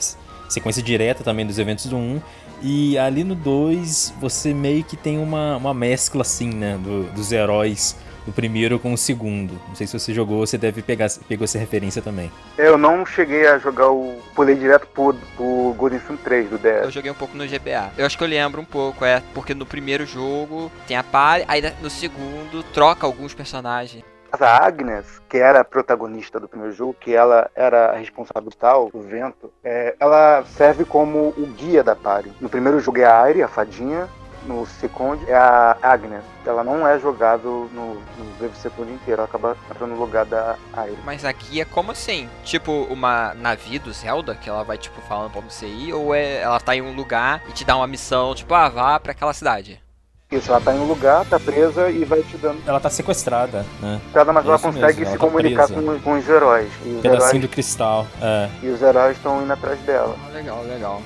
[0.49, 2.21] sequência direta também dos eventos do 1.
[2.61, 6.77] E ali no 2 você meio que tem uma, uma mescla assim, né?
[6.81, 7.95] Do, dos heróis
[8.27, 9.59] do primeiro com o segundo.
[9.69, 12.29] Não sei se você jogou, você deve pegar pegou essa referência também.
[12.57, 14.19] Eu não cheguei a jogar o.
[14.35, 16.83] Pulei direto pro, pro Golden Sun 3 do DS.
[16.83, 17.91] Eu joguei um pouco no GBA.
[17.97, 21.41] Eu acho que eu lembro um pouco, é, porque no primeiro jogo tem a par,
[21.47, 24.03] aí no segundo troca alguns personagens.
[24.31, 28.89] A Agnes, que era a protagonista do primeiro jogo, que ela era a responsável tal,
[28.89, 32.31] do vento, é, ela serve como o guia da party.
[32.39, 34.07] No primeiro jogo é a Aire, a fadinha,
[34.47, 36.23] no Second é a Agnes.
[36.45, 40.97] Ela não é jogável no, no Brave inteiro, ela acaba entrando no lugar da Aire.
[41.03, 42.29] Mas aqui é como assim?
[42.43, 46.41] Tipo uma navio do Zelda, que ela vai tipo falando pra você ir, ou é
[46.41, 49.33] ela tá em um lugar e te dá uma missão, tipo, ah, vá pra aquela
[49.33, 49.81] cidade?
[50.29, 52.61] Isso, ela tá em um lugar, tá presa e vai te dando.
[52.67, 54.01] Ela tá sequestrada, né?
[54.13, 56.69] Cada mas ela consegue mesmo, se ela tá comunicar com, com, os heróis.
[56.85, 58.05] E os Pedacinho heróis, do cristal.
[58.21, 58.49] É.
[58.61, 60.17] E os heróis estão indo atrás dela.
[60.27, 61.01] Ah, legal, legal.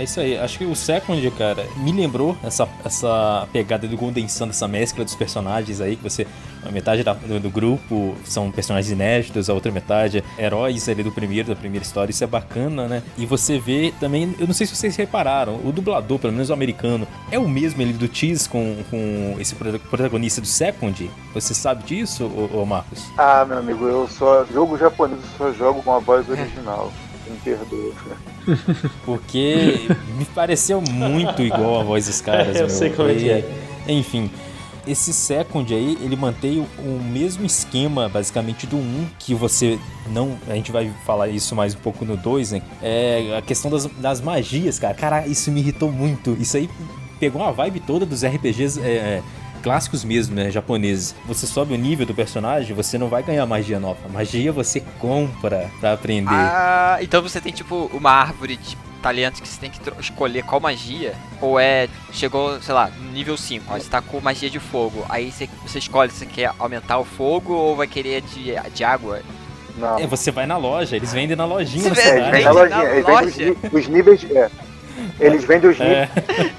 [0.00, 0.38] É isso aí.
[0.38, 5.04] Acho que o Second, cara, me lembrou essa, essa pegada do Golden Sun, essa mescla
[5.04, 6.26] dos personagens aí, que você.
[6.64, 11.02] A metade da, do, do, grupo são personagens inéditos, a outra metade é heróis ali
[11.02, 12.10] do primeiro, da primeira história.
[12.10, 13.02] Isso é bacana, né?
[13.18, 16.52] E você vê também, eu não sei se vocês repararam, o dublador, pelo menos o
[16.54, 21.10] americano, é o mesmo ele do Cheese com, com esse protagonista do Second?
[21.34, 23.06] Você sabe disso, ô, ô Marcos?
[23.18, 26.90] Ah, meu amigo, eu só jogo japonês, eu só jogo com a voz original.
[27.26, 27.92] Me perdoa.
[29.04, 32.56] Porque me pareceu muito igual a voz dos caras.
[32.56, 32.70] eu meu.
[32.70, 33.44] sei como é que é.
[33.88, 34.30] Enfim,
[34.86, 39.78] esse Second aí, ele mantém o mesmo esquema, basicamente, do 1, que você
[40.10, 40.36] não.
[40.48, 42.62] A gente vai falar isso mais um pouco no 2, né?
[42.82, 44.94] É a questão das, das magias, cara.
[44.94, 46.36] Cara, isso me irritou muito.
[46.40, 46.68] Isso aí
[47.18, 48.80] pegou uma vibe toda dos RPGs.
[48.80, 49.22] É,
[49.60, 51.14] clássicos mesmo, né, japoneses.
[51.26, 54.08] Você sobe o nível do personagem, você não vai ganhar magia nova.
[54.08, 56.30] Magia você compra pra aprender.
[56.32, 60.60] Ah, então você tem tipo uma árvore de talentos que você tem que escolher qual
[60.60, 61.14] magia.
[61.40, 65.04] Ou é, chegou, sei lá, nível 5, ó, você tá com magia de fogo.
[65.08, 68.84] Aí você, você escolhe se você quer aumentar o fogo ou vai querer de, de
[68.84, 69.20] água.
[69.76, 69.98] Não.
[69.98, 71.94] É, você vai na loja, eles vendem na lojinha.
[71.94, 72.44] Você vende cidade.
[72.44, 73.26] na lojinha, na eles loja?
[73.30, 74.24] vendem os, os níveis.
[74.30, 74.50] É,
[75.18, 75.88] eles vendem os É.
[76.10, 76.10] níveis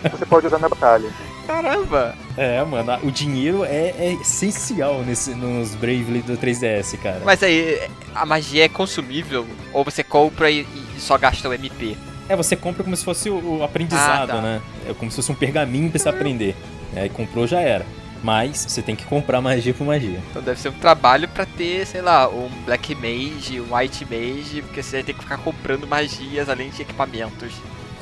[0.02, 1.10] que você pode usar na batalha.
[1.47, 2.15] Caramba!
[2.38, 7.21] É, mano, o dinheiro é, é essencial nesse, nos Bravely do 3DS, cara.
[7.25, 7.82] Mas aí,
[8.15, 9.45] a magia é consumível?
[9.73, 11.97] Ou você compra e, e só gasta o MP?
[12.30, 14.41] É, você compra como se fosse o, aprendizado, Ah, tá.
[14.41, 14.62] né?
[14.88, 16.56] É como se fosse um pergaminho pra você aprender.
[16.95, 17.86] Aí comprou, já era.
[18.23, 20.19] Mas você tem que comprar magia por magia.
[20.30, 24.62] Então deve ser um trabalho pra ter, sei lá, um Black Mage, um White Mage,
[24.62, 27.51] porque você tem que ficar comprando magias além de equipamentos.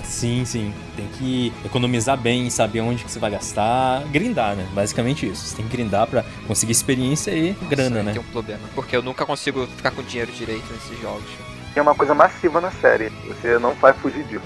[0.10, 0.74] Sim, sim.
[0.96, 4.04] Tem que economizar bem, saber onde que você vai gastar.
[4.08, 4.68] Grindar, né?
[4.74, 5.46] Basicamente isso.
[5.46, 8.12] Você tem que grindar pra conseguir experiência e grana, Nossa, né?
[8.14, 11.30] Tem um problema, porque eu nunca consigo ficar com dinheiro direito nesses jogos.
[11.76, 13.10] É uma coisa massiva na série.
[13.28, 14.42] Você não vai fugir disso.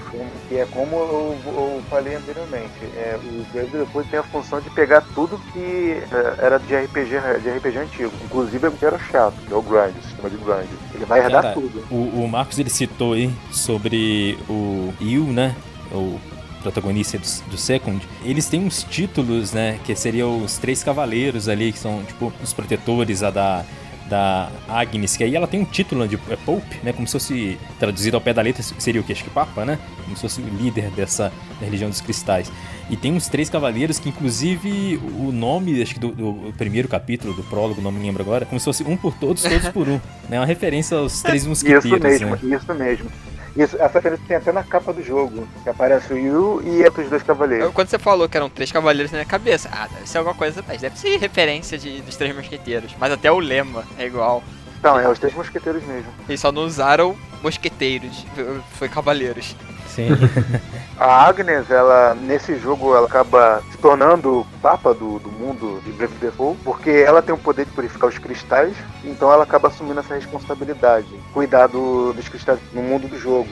[0.48, 2.84] Que é como eu, eu falei anteriormente.
[2.96, 7.50] É, o depois tem a função de pegar tudo que é, era de RPG, de
[7.50, 8.12] RPG antigo.
[8.24, 10.68] Inclusive o que era chato, que é o grind, o sistema de grind.
[10.94, 11.84] Ele vai herdar Cara, tudo.
[11.90, 15.56] O, o Marcos ele citou aí sobre o Yu, né?
[15.90, 16.20] O
[16.62, 18.06] protagonista do, do Second.
[18.24, 19.78] Eles têm uns títulos, né?
[19.84, 23.64] Que seriam os três cavaleiros ali, que são tipo os protetores a da,
[24.08, 26.92] da Agnes, que aí ela tem um título de é Pope, né?
[26.92, 29.12] Como se fosse traduzido ao pé da letra, seria o que?
[29.12, 29.78] Acho que Papa, né?
[30.04, 32.50] Como se fosse o líder dessa religião dos cristais.
[32.90, 37.32] E tem uns três cavaleiros que, inclusive, o nome, acho que do, do primeiro capítulo,
[37.32, 39.98] do prólogo, não me lembro agora, como se fosse um por todos, todos por um.
[40.28, 40.38] Né?
[40.38, 41.84] Uma referência aos três mosqueteiros.
[41.84, 42.36] Isso mesmo, né?
[42.54, 43.33] isso mesmo.
[43.56, 45.46] Isso, essa referência tem até na capa do jogo.
[45.62, 47.72] Que aparece o Yu e outros dois cavaleiros.
[47.72, 50.60] Quando você falou que eram três cavaleiros na minha cabeça, ah, deve ser alguma coisa,
[50.62, 52.94] deve ser referência de, dos três mosqueteiros.
[52.98, 54.42] Mas até o lema é igual.
[54.78, 56.10] Então, é os três mosqueteiros mesmo.
[56.28, 58.26] Eles só não usaram mosqueteiros,
[58.72, 59.56] foi cavaleiros.
[59.94, 60.08] Sim.
[60.98, 66.14] A Agnes, ela, nesse jogo, ela acaba se tornando papa do, do mundo de Brave
[66.20, 70.14] Default, porque ela tem o poder de purificar os cristais, então ela acaba assumindo essa
[70.14, 73.50] responsabilidade, cuidar do- dos cristais no mundo do jogo.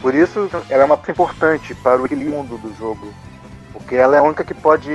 [0.00, 3.12] Por isso, ela é uma importante para o equilíbrio do jogo,
[3.72, 4.92] porque ela é a única que pode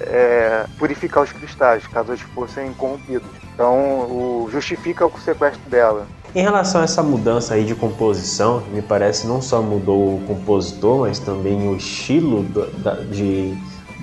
[0.00, 3.28] é, purificar os cristais, caso eles fossem corrompidos.
[3.52, 6.06] Então, o, justifica o sequestro dela.
[6.34, 11.06] Em relação a essa mudança aí de composição, me parece não só mudou o compositor,
[11.06, 13.56] mas também o estilo do, da, de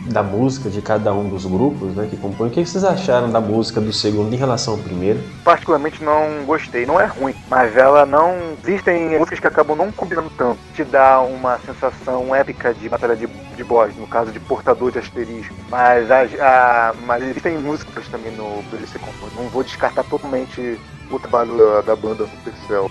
[0.06, 2.50] da música de cada um dos grupos né, que compõem.
[2.50, 5.20] O que vocês acharam da música do segundo em relação ao primeiro?
[5.44, 6.86] Particularmente não gostei.
[6.86, 8.56] Não é ruim, mas ela não.
[8.66, 10.58] Existem músicas que acabam não combinando tanto.
[10.74, 15.00] Te dá uma sensação épica de batalha de, de boss, no caso de portador de
[15.00, 15.54] asterisco.
[15.70, 18.88] Mas, a, a mas existem músicas também no Brilho
[19.36, 20.80] Não vou descartar totalmente
[21.16, 22.90] o trabalho da, da banda Supercell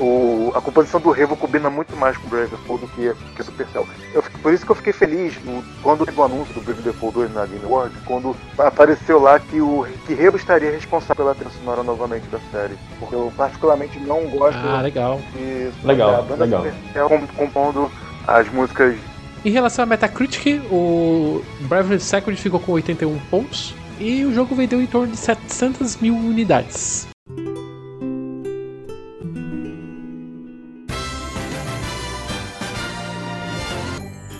[0.00, 3.86] o, a composição do Revo combina muito mais com Brave Default do que, que Supercell.
[4.14, 7.14] Eu, por isso que eu fiquei feliz no, quando teve o anúncio do Brave Default
[7.14, 11.50] 2 na Game Awards, quando apareceu lá que o que Revo estaria responsável pela trilha
[11.50, 12.74] sonora novamente da série.
[12.98, 15.20] Porque eu particularmente não gosto ah, legal.
[15.34, 16.64] de legal, a banda legal.
[16.64, 17.90] Supercell compondo
[18.26, 18.96] as músicas.
[19.44, 24.80] Em relação a Metacritic, o Bravely Second ficou com 81 pontos e o jogo vendeu
[24.80, 27.08] em torno de 700 mil unidades.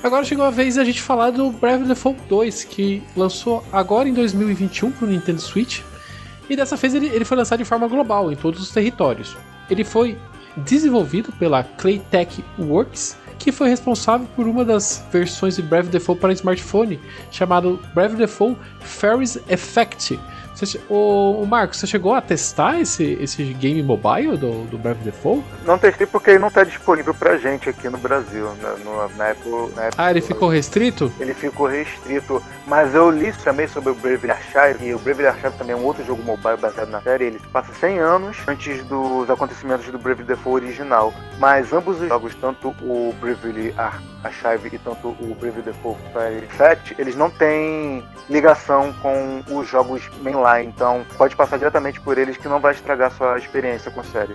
[0.02, 4.14] Agora chegou a vez a gente falar do Bravely Default 2, que lançou agora em
[4.14, 5.82] 2021 para o Nintendo Switch.
[6.48, 9.36] E dessa vez ele, ele foi lançado de forma global, em todos os territórios.
[9.68, 10.16] Ele foi
[10.56, 16.32] desenvolvido pela Claytech Works, que foi responsável por uma das versões de Bravely Default para
[16.32, 16.98] smartphone,
[17.30, 20.18] chamado Bravely Default Fairies Effect,
[20.66, 25.02] você, o, o Marcos, você chegou a testar esse, esse game mobile do, do Brave
[25.02, 25.44] Default?
[25.64, 28.48] Não testei porque ele não está disponível pra gente aqui no Brasil.
[28.60, 31.12] Na, no, na, época, na época, ah, ele ficou restrito?
[31.18, 32.42] Ele ficou restrito.
[32.66, 35.84] Mas eu li também sobre o Brave Archive, e o Brave Archive também é um
[35.84, 37.24] outro jogo mobile baseado na série.
[37.24, 41.12] Ele passa 100 anos antes dos acontecimentos do Brave Default original.
[41.38, 43.74] Mas ambos os jogos, tanto o Brave
[44.22, 50.08] Archive e tanto o Brave Default Fire 7, eles não têm ligação com os jogos
[50.22, 54.04] mainline então pode passar diretamente por eles que não vai estragar sua experiência com a
[54.04, 54.34] série.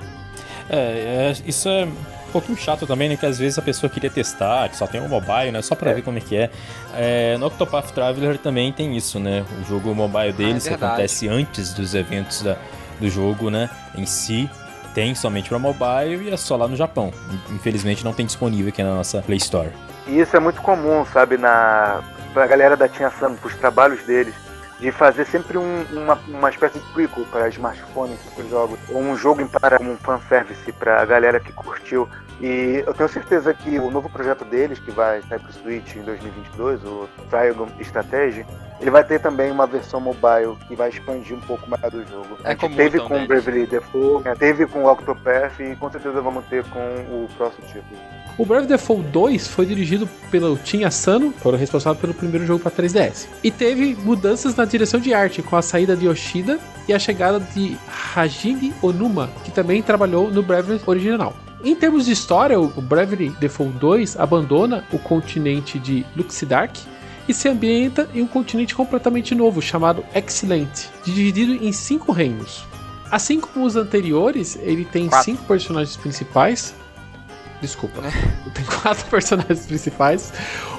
[0.69, 3.17] É, é isso é um pouquinho chato também, né?
[3.17, 5.61] Que às vezes a pessoa queria testar, que só tem o mobile, né?
[5.61, 5.93] Só pra é.
[5.95, 6.49] ver como é que é.
[6.93, 7.37] é.
[7.37, 9.45] No Octopath Traveler também tem isso, né?
[9.61, 12.57] O jogo mobile deles ah, é acontece antes dos eventos da,
[12.99, 13.69] do jogo, né?
[13.95, 14.49] Em si.
[14.93, 17.11] Tem somente para mobile e é só lá no Japão.
[17.51, 19.69] Infelizmente não tem disponível aqui na nossa Play Store.
[20.07, 22.01] E isso é muito comum, sabe, na
[22.33, 24.44] pra galera da Tia Sam, pros trabalhos deles
[24.79, 29.01] de fazer sempre um, uma, uma espécie de prequel para smartphone para os jogos, ou
[29.01, 32.09] um jogo em para um fanservice para a galera que curtiu.
[32.41, 35.95] E eu tenho certeza que o novo projeto deles, que vai sair para o Switch
[35.95, 38.45] em 2022, o Triangle Strategy,
[38.81, 42.37] ele vai ter também uma versão mobile que vai expandir um pouco mais do jogo.
[42.43, 46.19] É a teve com o Bravely Default, é, teve com o Octopath e com certeza
[46.21, 47.97] vamos ter com o próximo título.
[48.37, 52.71] O Brave Default 2 foi dirigido pelo Tim Asano, foram responsáveis pelo primeiro jogo para
[52.71, 53.27] 3DS.
[53.41, 57.39] E teve mudanças na direção de arte, com a saída de Yoshida e a chegada
[57.39, 57.77] de
[58.13, 61.33] Hajime Onuma, que também trabalhou no Brave original.
[61.63, 66.79] Em termos de história, o Bravely Default 2 abandona o continente de Luxidark
[67.27, 72.65] e se ambienta em um continente completamente novo chamado Excellent, dividido em cinco reinos.
[73.09, 75.25] Assim como os anteriores, ele tem Quatro.
[75.25, 76.75] cinco personagens principais,
[77.61, 78.01] Desculpa.
[78.53, 80.33] Tem quatro personagens principais: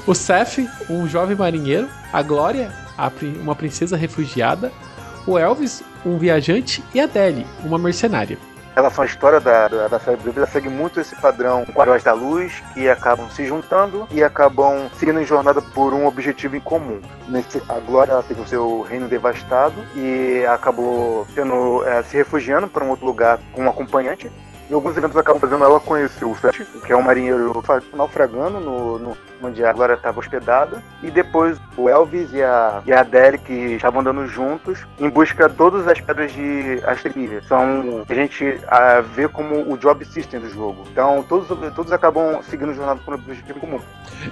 [0.06, 0.58] o Seth,
[0.88, 2.70] um jovem marinheiro, a Glória,
[3.40, 4.72] uma princesa refugiada,
[5.26, 8.38] o Elvis, um viajante, e a Deli, uma mercenária.
[8.76, 12.12] Relação à história da, da, da série Bíblia, segue muito esse padrão com heróis da
[12.12, 17.00] luz que acabam se juntando e acabam seguindo em jornada por um objetivo em comum.
[17.26, 22.84] Nesse, a Glória teve o seu reino devastado e acabou tendo, é, se refugiando para
[22.84, 24.30] um outro lugar com um acompanhante
[24.68, 27.62] e alguns eventos acabam fazendo ela conhecer o Seth, que é um marinheiro
[27.94, 30.82] naufragando no, no onde a Glória estava hospedada.
[31.02, 35.54] E depois o Elvis e a, e a Derek estavam andando juntos em busca de
[35.54, 37.42] todas as pedras de Asteria.
[37.42, 40.86] São a gente a, vê como o job system do jogo.
[40.90, 43.80] Então todos, todos acabam seguindo o jornada por um objetivo comum.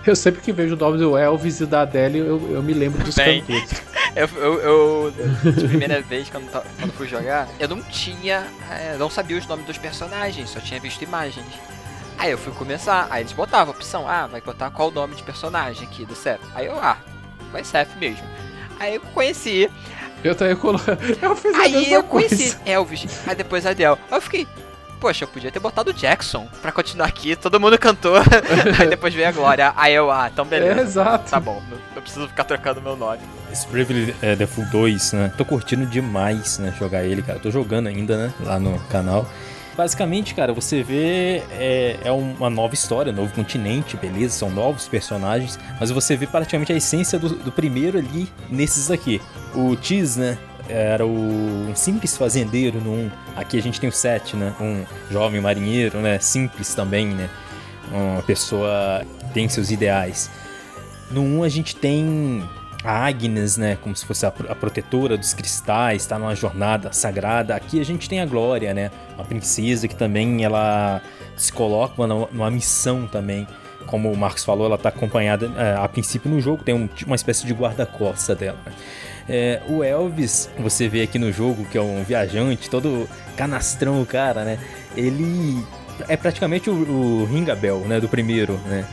[0.07, 3.03] Eu sempre que vejo o nome do Elvis e da Adele, eu, eu me lembro
[3.03, 3.45] dos Bem,
[4.17, 5.15] eu, eu, eu,
[5.53, 8.45] de primeira vez, quando, quando fui jogar, eu não tinha.
[8.71, 11.47] É, não sabia os nomes dos personagens, só tinha visto imagens.
[12.17, 15.15] Aí eu fui começar, aí eles botavam a opção, ah, vai botar qual o nome
[15.17, 16.41] de personagem aqui do Seth.
[16.55, 16.97] Aí eu, ah,
[17.53, 18.25] vai Seth mesmo.
[18.79, 19.71] Aí eu conheci.
[20.23, 20.95] Eu também coloquei.
[21.21, 22.29] Eu fiz a Aí eu coisa.
[22.29, 23.99] conheci Elvis, aí depois Adele.
[24.11, 24.49] Aí eu fiquei,
[24.99, 28.17] poxa, eu podia ter botado o Jackson pra continuar aqui, todo mundo cantou.
[28.81, 29.73] aí depois veio a Glória.
[29.77, 30.81] Aí eu, ah, então beleza.
[30.81, 31.31] É, exato.
[31.31, 33.21] Tá bom, não, não, preciso ficar trocando meu nome.
[33.53, 35.33] Esse Bravely é, Default 2, né?
[35.37, 36.75] Tô curtindo demais, né?
[36.79, 37.39] Jogar ele, cara.
[37.39, 38.33] Tô jogando ainda, né?
[38.41, 39.29] Lá no canal.
[39.77, 44.35] Basicamente, cara, você vê é, é uma nova história, novo continente, beleza?
[44.35, 49.21] São novos personagens, mas você vê praticamente a essência do, do primeiro ali nesses aqui.
[49.55, 50.39] O Cheese, né?
[50.69, 53.11] Era o, um simples fazendeiro no 1.
[53.37, 54.55] Aqui a gente tem o 7, né?
[54.61, 56.19] Um jovem marinheiro, né?
[56.21, 57.29] Simples também, né?
[57.93, 60.31] Uma pessoa tem seus ideais.
[61.11, 62.43] No 1 a gente tem
[62.85, 67.57] a Agnes, né, como se fosse a, a protetora dos cristais, está numa jornada sagrada.
[67.57, 71.01] Aqui a gente tem a Glória, né, uma princesa que também ela
[71.35, 73.49] se coloca numa, numa missão também.
[73.87, 77.17] Como o Marcos falou, ela está acompanhada é, a princípio no jogo, tem um, uma
[77.17, 78.59] espécie de guarda-costa dela.
[79.29, 84.07] É, o Elvis, você vê aqui no jogo, que é um viajante, todo canastrão, o
[84.07, 84.59] cara, né?
[84.95, 85.65] Ele
[86.09, 88.85] é praticamente o, o Ringabel, né, do primeiro, né?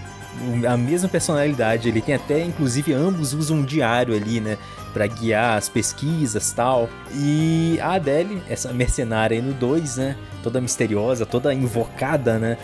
[0.68, 1.90] A mesma personalidade.
[1.90, 4.58] Ele tem até, inclusive, ambos usam um diário ali, né?
[4.94, 6.90] Pra guiar as pesquisas tal.
[7.14, 10.16] E a Adele, essa mercenária aí no 2, né?
[10.44, 12.58] Toda misteriosa, toda invocada, né?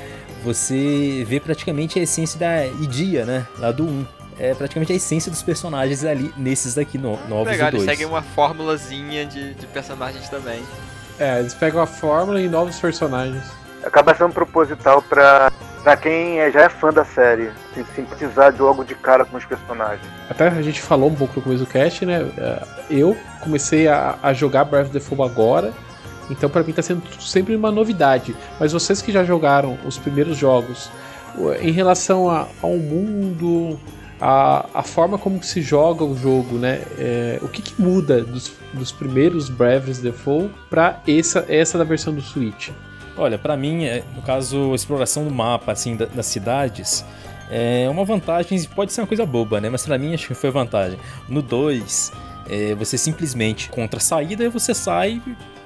[0.44, 3.46] Você vê praticamente a essência da Idia, né?
[3.58, 3.88] Lá do 1.
[3.88, 4.06] Um.
[4.40, 7.84] É praticamente a essência dos personagens ali, nesses daqui no, novos Legal, do 2.
[7.84, 10.62] eles seguem uma fórmulazinha de, de personagens também.
[11.20, 13.44] É, eles pegam a fórmula e novos personagens.
[13.84, 15.52] Acaba sendo proposital pra
[15.88, 19.38] Pra quem é, já é fã da série, se simpatizar de logo de cara com
[19.38, 20.06] os personagens.
[20.30, 22.30] Até a gente falou um pouco no começo do cast, né?
[22.38, 25.72] É, eu comecei a, a jogar Breath of the Fogo agora,
[26.30, 28.36] então para mim tá sendo sempre uma novidade.
[28.60, 30.92] Mas vocês que já jogaram os primeiros jogos,
[31.62, 33.80] em relação a, ao mundo,
[34.20, 36.82] a, a forma como se joga o jogo, né?
[36.98, 41.78] É, o que, que, muda dos, dos primeiros Breath of the Fogo para essa, essa
[41.78, 42.72] da versão do Switch?
[43.18, 47.04] Olha, para mim, é, no caso, exploração do mapa, assim, das cidades,
[47.50, 49.70] é uma vantagem, pode ser uma coisa boba, né?
[49.70, 51.00] Mas para mim acho que foi vantagem.
[51.28, 52.12] No 2,
[52.50, 55.22] é, você simplesmente contra a saída, você sai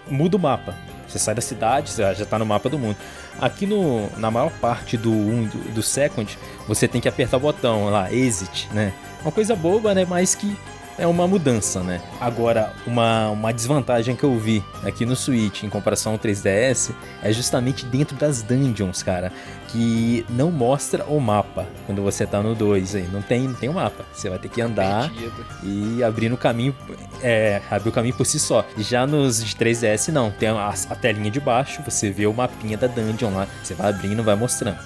[0.10, 0.76] muda o mapa.
[1.08, 2.96] Você sai da cidade, você já tá no mapa do mundo.
[3.40, 6.38] Aqui no, na maior parte do 1 um, do, do Second,
[6.68, 8.94] você tem que apertar o botão lá, exit, né?
[9.22, 10.06] Uma coisa boba, né?
[10.08, 10.56] Mas que
[11.02, 12.00] é uma mudança, né?
[12.20, 16.94] Agora, uma, uma desvantagem que eu vi aqui no Switch em comparação ao 3DS
[17.24, 19.34] é justamente dentro das dungeons, cara,
[19.70, 23.10] que não mostra o mapa quando você tá no 2 aí.
[23.12, 24.06] Não tem, não tem o um mapa.
[24.14, 25.46] Você vai ter que andar Perdido.
[25.64, 26.76] e abrir o caminho,
[27.24, 28.64] é, abrir o caminho por si só.
[28.78, 32.78] Já nos de 3DS não, tem a, a telinha de baixo, você vê o mapinha
[32.78, 34.78] da dungeon lá, você vai abrindo, vai mostrando.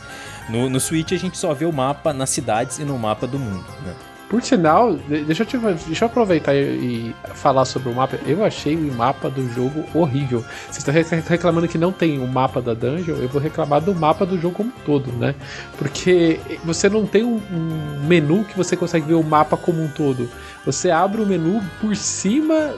[0.48, 3.38] No, no Switch a gente só vê o mapa nas cidades e no mapa do
[3.38, 3.94] mundo, né?
[4.30, 8.18] Por sinal, deixa eu, te, deixa eu aproveitar e, e, falar sobre o mapa.
[8.26, 10.44] Eu achei o mapa do jogo horrível.
[10.70, 14.26] Você está reclamando que não tem o mapa da dungeon, eu vou reclamar do mapa
[14.26, 15.36] do jogo como um todo, né?
[15.78, 19.88] Porque você não tem um, um menu que você consegue ver o mapa como um
[19.88, 20.30] todo.
[20.66, 22.74] Você abre o menu por cima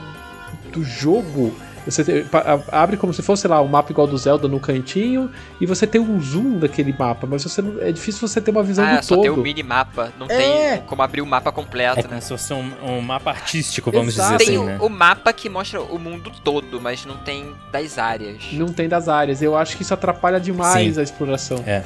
[0.70, 1.54] do jogo
[1.90, 2.26] você
[2.70, 5.30] abre como se fosse lá um mapa igual do Zelda no cantinho
[5.60, 8.62] e você tem um zoom daquele mapa, mas você não, é difícil você ter uma
[8.62, 9.22] visão ah, do só todo.
[9.22, 10.76] tem o mini mapa, não é.
[10.76, 12.08] tem como abrir o mapa completo, é né?
[12.08, 14.38] como se fosse um, um mapa artístico, vamos Exato.
[14.38, 14.78] dizer tem assim, o, né?
[14.80, 18.52] o mapa que mostra o mundo todo, mas não tem das áreas.
[18.52, 19.42] Não tem das áreas.
[19.42, 21.00] Eu acho que isso atrapalha demais Sim.
[21.00, 21.62] a exploração.
[21.66, 21.82] É.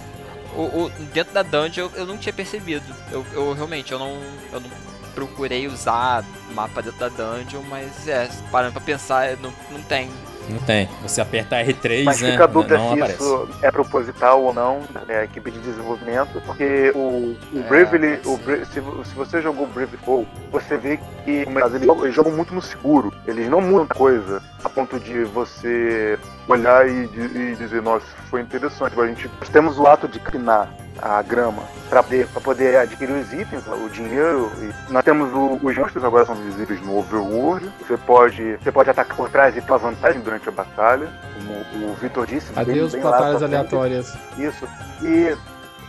[0.54, 2.84] O, o, dentro da dungeon eu, eu não tinha percebido.
[3.10, 4.18] Eu, eu realmente eu não,
[4.52, 9.80] eu não procurei usar mapa dentro da dungeon, mas é, parando pra pensar, não, não
[9.82, 10.10] tem.
[10.48, 10.88] Não tem.
[11.02, 12.32] Você aperta R3, Mas né?
[12.32, 13.22] fica a dúvida não se aparece.
[13.22, 18.16] isso é proposital ou não, né, a equipe de desenvolvimento, porque o, o É, Bravely,
[18.16, 22.04] pode o se, se você jogou o Brave Fall, você vê que caso, eles, jogam-
[22.04, 27.04] eles jogam muito no seguro, eles não mudam coisa a ponto de você olhar e,
[27.04, 30.68] e dizer, nossa, isso foi interessante, a gente nós temos o ato de crinar
[31.02, 34.50] a grama para poder, pra poder adquirir os itens, o dinheiro.
[34.60, 37.70] E nós temos o- os monstros agora são visíveis no Overworld.
[37.80, 41.94] Você pode, você pode atacar por trás e ter vantagem durante a batalha, como o
[41.94, 42.52] Vitor disse.
[42.52, 44.16] bem- Adeus, bem lá batalhas aleatórias.
[44.38, 44.66] Isso.
[45.02, 45.36] E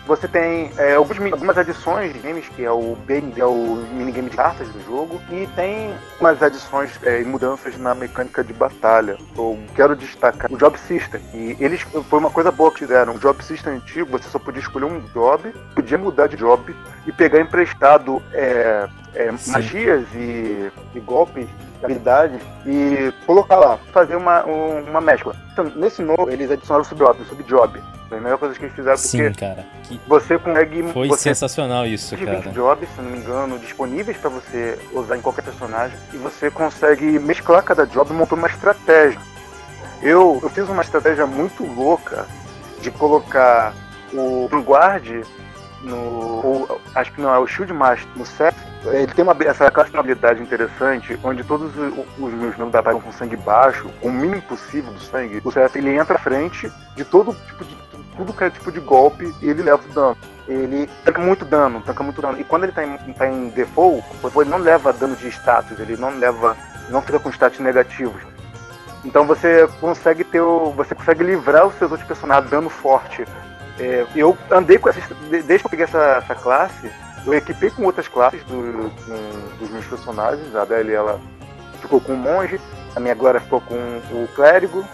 [0.05, 2.97] você tem é, alguns algumas adições de games, que é o
[3.33, 7.77] que é o minigame de cartas do jogo, e tem umas adições é, e mudanças
[7.77, 9.17] na mecânica de batalha.
[9.37, 11.21] Eu quero destacar o Job System.
[11.33, 13.15] E eles foi uma coisa boa que fizeram.
[13.15, 16.75] O Job System antigo, você só podia escolher um job, podia mudar de job
[17.05, 21.47] e pegar emprestado é, é, magias e, e golpes
[21.84, 25.36] habilidades e colocar lá, fazer uma, um- uma mescla.
[25.51, 27.81] Então, nesse novo, eles adicionaram o subjob, o subjob.
[28.09, 29.65] Foi a melhor coisa que eles fizeram, porque Sim, cara.
[29.84, 30.84] Que você consegue.
[30.93, 32.51] foi você sensacional isso, tem 20 cara.
[32.51, 35.97] jobs, se não me engano, disponíveis para você usar em qualquer personagem.
[36.13, 39.19] E você consegue mesclar cada job e montar uma estratégia.
[40.01, 42.25] Eu, eu fiz uma estratégia muito louca
[42.81, 43.73] de colocar
[44.13, 45.23] o Vanguard
[45.84, 45.97] no.
[45.97, 48.55] Ou, acho que não, é o Shield Master no set.
[48.86, 51.71] Ele tem uma, essa classe de habilidade interessante, onde todos
[52.17, 55.75] os, meus membros da party com sangue baixo, o mínimo possível do sangue, o Seth
[55.75, 57.77] ele entra à frente de todo tipo de.
[58.17, 60.17] tudo que é tipo de golpe e ele leva o dano.
[60.47, 62.39] Ele tanca muito dano, tanca muito dano.
[62.39, 64.03] E quando ele tá em, tá em default,
[64.36, 66.57] ele não leva dano de status, ele não leva.
[66.89, 68.21] não fica com status negativos.
[69.05, 73.25] Então você consegue ter o, você consegue livrar os seus outros personagens dano forte.
[73.80, 76.91] É, eu andei com essa desde que eu peguei essa, essa classe,
[77.26, 80.55] eu equipei com outras classes do, com, dos meus personagens.
[80.55, 81.19] A Adele ela
[81.82, 82.59] ficou com o monge,
[82.95, 84.86] a minha Glória ficou com o clérigo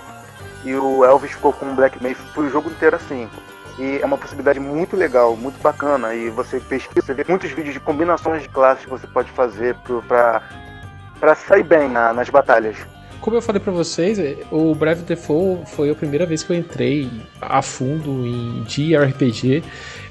[0.63, 2.15] e o Elvis ficou com o Black Mage.
[2.33, 3.29] Foi o jogo inteiro assim.
[3.77, 6.13] E é uma possibilidade muito legal, muito bacana.
[6.13, 9.75] E você pesquisa, você vê muitos vídeos de combinações de classes que você pode fazer
[10.07, 12.77] para sair bem na, nas batalhas.
[13.21, 16.55] Como eu falei para vocês, é, o Brave Default foi a primeira vez que eu
[16.55, 17.09] entrei
[17.41, 19.61] a fundo em JRPG.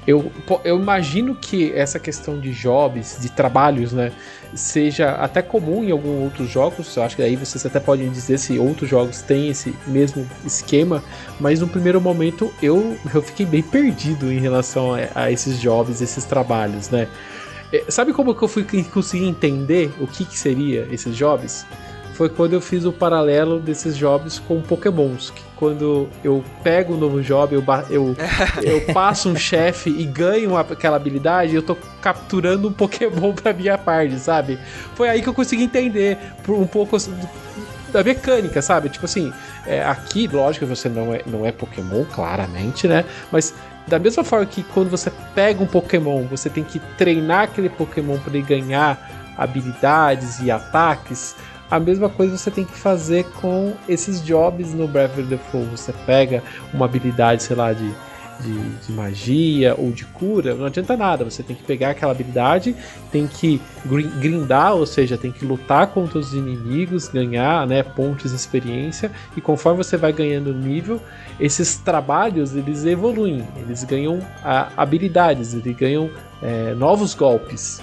[0.05, 0.31] Eu,
[0.63, 4.11] eu imagino que essa questão de jobs, de trabalhos, né,
[4.53, 6.95] seja até comum em alguns outros jogos.
[6.95, 11.03] Eu acho que aí vocês até podem dizer se outros jogos têm esse mesmo esquema,
[11.39, 16.01] mas no primeiro momento eu, eu fiquei bem perdido em relação a, a esses jobs,
[16.01, 17.07] esses trabalhos, né?
[17.71, 21.65] É, sabe como que eu fui conseguir entender o que, que seria esses jobs?
[22.19, 25.29] Foi quando eu fiz o paralelo desses jobs com Pokémons.
[25.29, 28.13] Que quando eu pego um novo job, eu, eu,
[28.61, 33.77] eu passo um chefe e ganho aquela habilidade, eu tô capturando um Pokémon pra minha
[33.77, 34.59] parte, sabe?
[34.95, 36.17] Foi aí que eu consegui entender
[36.49, 36.97] um pouco
[37.89, 38.89] da mecânica, sabe?
[38.89, 39.31] Tipo assim,
[39.65, 43.05] é, aqui, lógico você não é, não é Pokémon, claramente, né?
[43.31, 43.53] Mas
[43.87, 48.17] da mesma forma que quando você pega um Pokémon, você tem que treinar aquele Pokémon
[48.17, 51.33] para ele ganhar habilidades e ataques,
[51.69, 55.65] a mesma coisa você tem que fazer com esses jobs no Breath of the Fall.
[55.65, 56.43] Você pega
[56.73, 57.91] uma habilidade, sei lá, de,
[58.39, 61.23] de, de, magia ou de cura, não adianta nada.
[61.23, 62.75] Você tem que pegar aquela habilidade,
[63.11, 68.37] tem que grindar, ou seja, tem que lutar contra os inimigos, ganhar né, pontos de
[68.37, 69.11] experiência.
[69.37, 70.99] E conforme você vai ganhando nível,
[71.39, 76.09] esses trabalhos eles evoluem, eles ganham a, habilidades, eles ganham
[76.41, 77.79] é, novos golpes.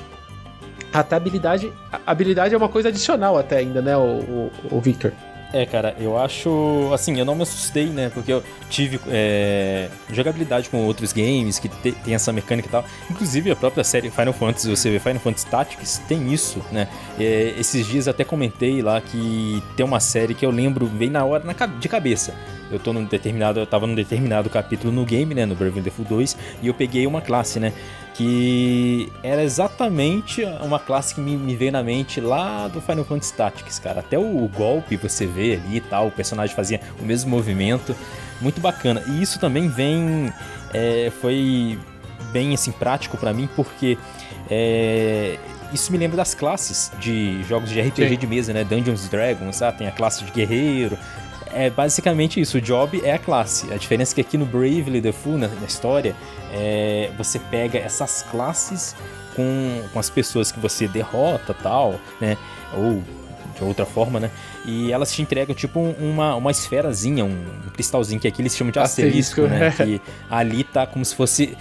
[0.96, 1.72] Até habilidade.
[2.06, 5.12] habilidade é uma coisa adicional até ainda, né, o, o, o Victor?
[5.52, 6.90] É, cara, eu acho.
[6.92, 8.10] Assim, eu não me assustei, né?
[8.12, 12.84] Porque eu tive é, jogabilidade com outros games que te, tem essa mecânica e tal.
[13.10, 16.88] Inclusive a própria série Final Fantasy, você vê Final Fantasy Tactics, tem isso, né?
[17.18, 21.24] É, esses dias até comentei lá que tem uma série que eu lembro bem na
[21.24, 22.34] hora, na, de cabeça.
[22.70, 23.60] Eu tô num determinado.
[23.60, 25.46] Eu tava num determinado capítulo no game, né?
[25.46, 27.72] No Bravely Default 2, e eu peguei uma classe, né?
[28.16, 33.34] que era exatamente uma classe que me, me, veio na mente lá do Final Fantasy
[33.34, 34.00] Tactics, cara.
[34.00, 37.94] Até o, golpe você vê ali e tal, o personagem fazia o mesmo movimento,
[38.40, 39.02] muito bacana.
[39.06, 40.32] E isso também vem,
[40.72, 41.78] é, foi
[42.32, 43.98] bem assim prático para mim porque
[44.50, 45.38] é,
[45.70, 48.16] isso me lembra das classes de jogos de RPG Sim.
[48.16, 48.64] de mesa, né?
[48.64, 50.96] Dungeons Dragons, ah, tem a classe de guerreiro,
[51.56, 52.58] é basicamente isso.
[52.58, 53.72] O job é a classe.
[53.72, 56.14] A diferença é que aqui no Bravely Default, na, na história,
[56.52, 58.94] é, você pega essas classes
[59.34, 62.36] com, com as pessoas que você derrota tal, né?
[62.74, 63.02] Ou
[63.56, 64.30] de outra forma, né?
[64.66, 67.28] E elas te entregam tipo uma, uma esferazinha, um,
[67.66, 69.98] um cristalzinho que aqui eles chamam de asterisco, asterisco né?
[69.98, 71.56] que ali tá como se fosse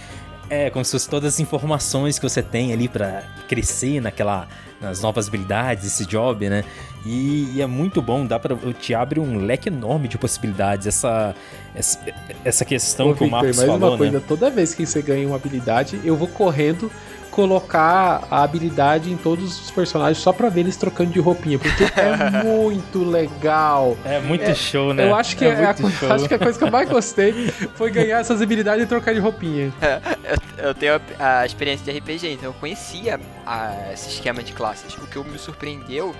[0.48, 4.48] é, como se fosse todas as informações que você tem ali para crescer naquela
[4.80, 6.62] nas novas habilidades, esse job, né?
[7.04, 10.86] E, e, é muito bom, dá para te abre um leque enorme de possibilidades.
[10.86, 11.34] Essa
[11.74, 11.98] essa,
[12.44, 14.24] essa questão Ô, que Victor, o Marcos mais falou, uma coisa, né?
[14.26, 16.90] toda vez que você ganha uma habilidade, eu vou correndo
[17.36, 21.84] colocar a habilidade em todos os personagens só pra ver eles trocando de roupinha, porque
[22.00, 23.94] é muito legal.
[24.06, 25.06] É muito é, show, né?
[25.06, 25.74] Eu acho que, é, é a,
[26.14, 29.20] acho que a coisa que eu mais gostei foi ganhar essas habilidades e trocar de
[29.20, 29.70] roupinha.
[30.56, 34.54] eu, eu, tenho a, a, experiência de RPG, então eu conhecia a, esse esquema de
[34.54, 34.94] classes.
[34.94, 36.14] O que me surpreendeu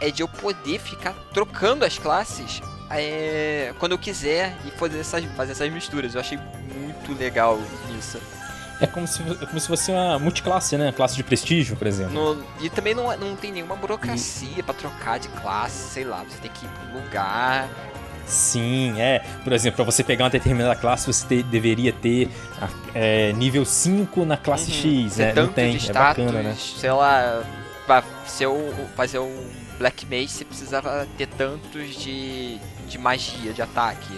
[0.00, 5.24] é de eu poder ficar trocando as classes é, quando eu quiser e fazer essas,
[5.36, 6.16] fazer essas misturas.
[6.16, 7.60] Eu achei muito legal
[7.96, 8.18] isso.
[8.80, 10.92] É como se, é como se fosse uma multiclasse, né?
[10.92, 12.12] Classe de prestígio, por exemplo.
[12.12, 14.62] No, e também não, não tem nenhuma burocracia e...
[14.62, 16.24] para trocar de classe, sei lá.
[16.28, 17.68] Você tem que ir pro lugar.
[18.26, 19.24] Sim, é.
[19.44, 22.28] Por exemplo, para você pegar uma determinada classe, você te, deveria ter
[22.94, 25.06] é, nível 5 na classe uhum.
[25.06, 25.32] X, né?
[25.34, 26.56] Não tem, status, é bacana, né?
[26.56, 27.42] Sei lá,
[27.86, 32.58] pra ser o, fazer um Black Mage, você precisava ter tantos de,
[32.88, 34.12] de magia, de ataque.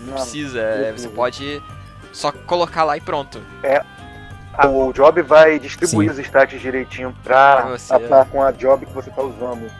[0.00, 1.62] Não, não precisa, é, você pode
[2.12, 3.40] só colocar lá e pronto.
[3.62, 3.82] É.
[4.66, 6.20] O job vai distribuir Sim.
[6.20, 7.76] os stats direitinho pra,
[8.08, 9.70] pra, com a job que você tá usando.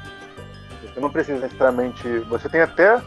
[0.82, 2.06] Você não precisa necessariamente.
[2.28, 3.00] Você tem até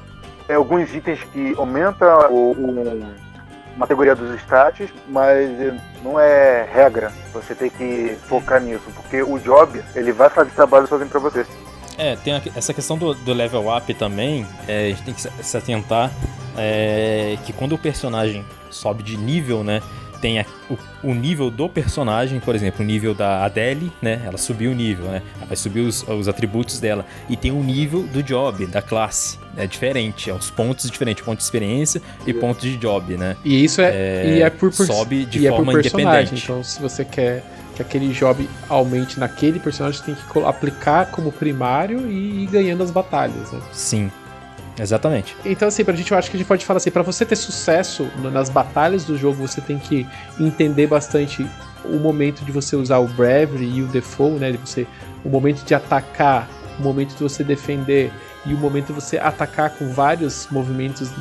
[0.50, 3.16] é, alguns itens que aumenta o, o,
[3.76, 5.50] uma categoria dos stats, mas
[6.04, 7.10] não é regra.
[7.34, 11.46] Você tem que focar nisso, porque o job ele vai fazer trabalho sozinho para você.
[11.98, 15.22] É, tem a- essa questão do, do level up também, é, a gente tem que
[15.22, 16.12] se atentar
[16.58, 19.82] é, que quando o personagem sobe de nível, né,
[20.22, 20.78] tem a- o,
[21.10, 25.06] o nível do personagem, por exemplo, o nível da Adele, né, ela subiu o nível,
[25.06, 28.82] né, ela vai subir os, os atributos dela, e tem o nível do job, da
[28.84, 33.36] classe, é diferente, é os pontos diferentes, ponto de experiência e ponto de job, né.
[33.44, 36.22] E isso é, É, e é por sobe de e é por forma personagem.
[36.22, 36.44] independente.
[36.44, 37.44] Então, se você quer
[37.76, 42.84] que aquele job aumente naquele personagem, você tem que aplicar como primário e ir ganhando
[42.84, 43.60] as batalhas, né?
[43.72, 44.12] Sim,
[44.82, 45.36] exatamente.
[45.46, 47.36] Então, assim, pra gente, eu acho que a gente pode falar assim, pra você ter
[47.36, 50.08] sucesso nas batalhas do jogo, você tem que
[50.40, 51.48] entender bastante
[51.84, 54.52] o momento de você usar o Bravery e o Default, né?
[54.52, 54.88] De você,
[55.24, 56.48] o momento de atacar,
[56.80, 58.12] o momento de você defender
[58.46, 61.12] e o momento de você atacar com vários movimentos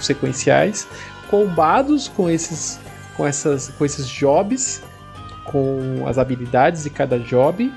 [0.00, 0.86] sequenciais,
[1.28, 2.80] combados com esses,
[3.16, 4.82] com essas, com esses jobs,
[5.44, 7.72] com as habilidades de cada job,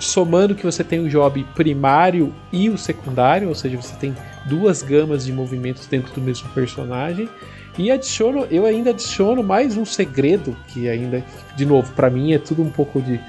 [0.00, 4.82] somando que você tem o job primário e o secundário, ou seja, você tem duas
[4.82, 7.28] gamas de movimentos dentro do mesmo personagem.
[7.78, 11.22] E adiciono, eu ainda adiciono mais um segredo que ainda,
[11.54, 13.20] de novo, pra mim é tudo um pouco de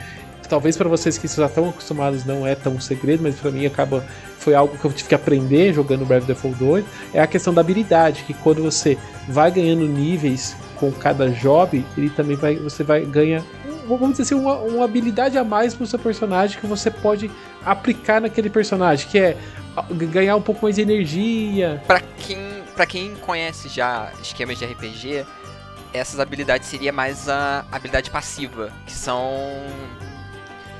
[0.47, 4.03] talvez pra vocês que já estão acostumados não é tão segredo, mas pra mim acaba
[4.39, 7.59] foi algo que eu tive que aprender jogando Brave Default 2, é a questão da
[7.59, 8.97] habilidade, que quando você
[9.27, 13.43] vai ganhando níveis com cada job, ele também vai você vai ganhar
[13.95, 17.29] vamos dizer assim, uma, uma habilidade a mais pro seu personagem que você pode
[17.65, 19.37] aplicar naquele personagem, que é
[19.91, 21.81] ganhar um pouco mais de energia.
[21.87, 22.37] Pra quem,
[22.75, 25.25] pra quem conhece já esquemas de RPG,
[25.93, 29.31] essas habilidades seria mais a habilidade passiva, que são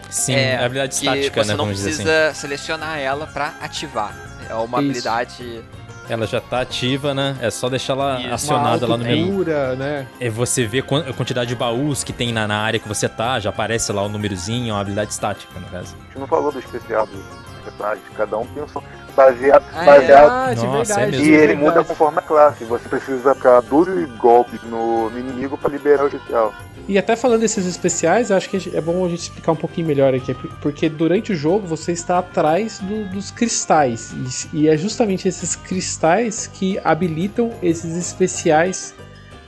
[0.09, 2.03] Sim, É, habilidade que estática, você né, não vamos dizer assim.
[2.03, 4.15] precisa selecionar ela pra ativar.
[4.49, 4.75] É uma Isso.
[4.77, 5.61] habilidade
[6.09, 7.35] Ela já tá ativa, né?
[7.41, 8.33] É só deixar ela Isso.
[8.33, 9.43] acionada uma lá no menu.
[9.77, 10.07] né?
[10.19, 13.09] É você vê quan- a quantidade de baús que tem na, na área que você
[13.09, 15.95] tá, já aparece lá o númerozinho, é uma habilidade estática, no caso.
[15.99, 17.21] A gente não falou do especial dos
[17.63, 18.81] personagens, cada um tem o seu
[19.15, 19.85] baseado, Ah, é?
[19.85, 21.11] baseado Ah, de Nossa, é verdade.
[21.11, 21.25] mesmo.
[21.25, 21.65] E de ele verdade.
[21.65, 22.63] muda conforme a classe.
[22.65, 26.53] Você precisa ficar 12 golpes no, no inimigo para liberar o especial.
[26.87, 30.13] E até falando desses especiais, acho que é bom a gente explicar um pouquinho melhor
[30.15, 34.15] aqui, porque durante o jogo você está atrás do- dos cristais,
[34.53, 38.95] e, é justamente esses cristais que habilitam esses especiais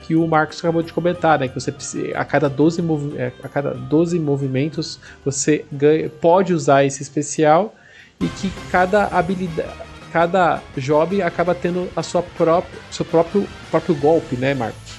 [0.02, 1.48] que o Marcos acabou de comentar, né?
[1.48, 1.72] Que você
[2.14, 7.74] a cada 12, movi- é, a cada 12 movimentos você ganha, pode usar esse especial
[8.20, 9.70] e que cada habilidade,
[10.12, 14.96] cada job acaba tendo a sua própria, seu próprio, próprio golpe, né, Marcos?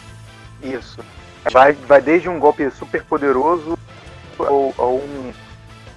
[0.63, 0.97] Isso.
[1.49, 3.77] Vai, vai desde um golpe super poderoso
[4.37, 5.33] ou, ou um-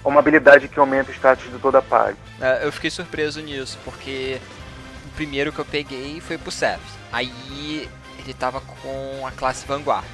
[0.04, 2.18] uma habilidade que aumenta o status de toda a party.
[2.40, 4.38] É, eu fiquei surpreso nisso, porque
[5.06, 6.80] o primeiro que eu peguei foi pro Seth.
[7.12, 7.88] Aí
[8.18, 10.04] ele tava com a classe Vanguard.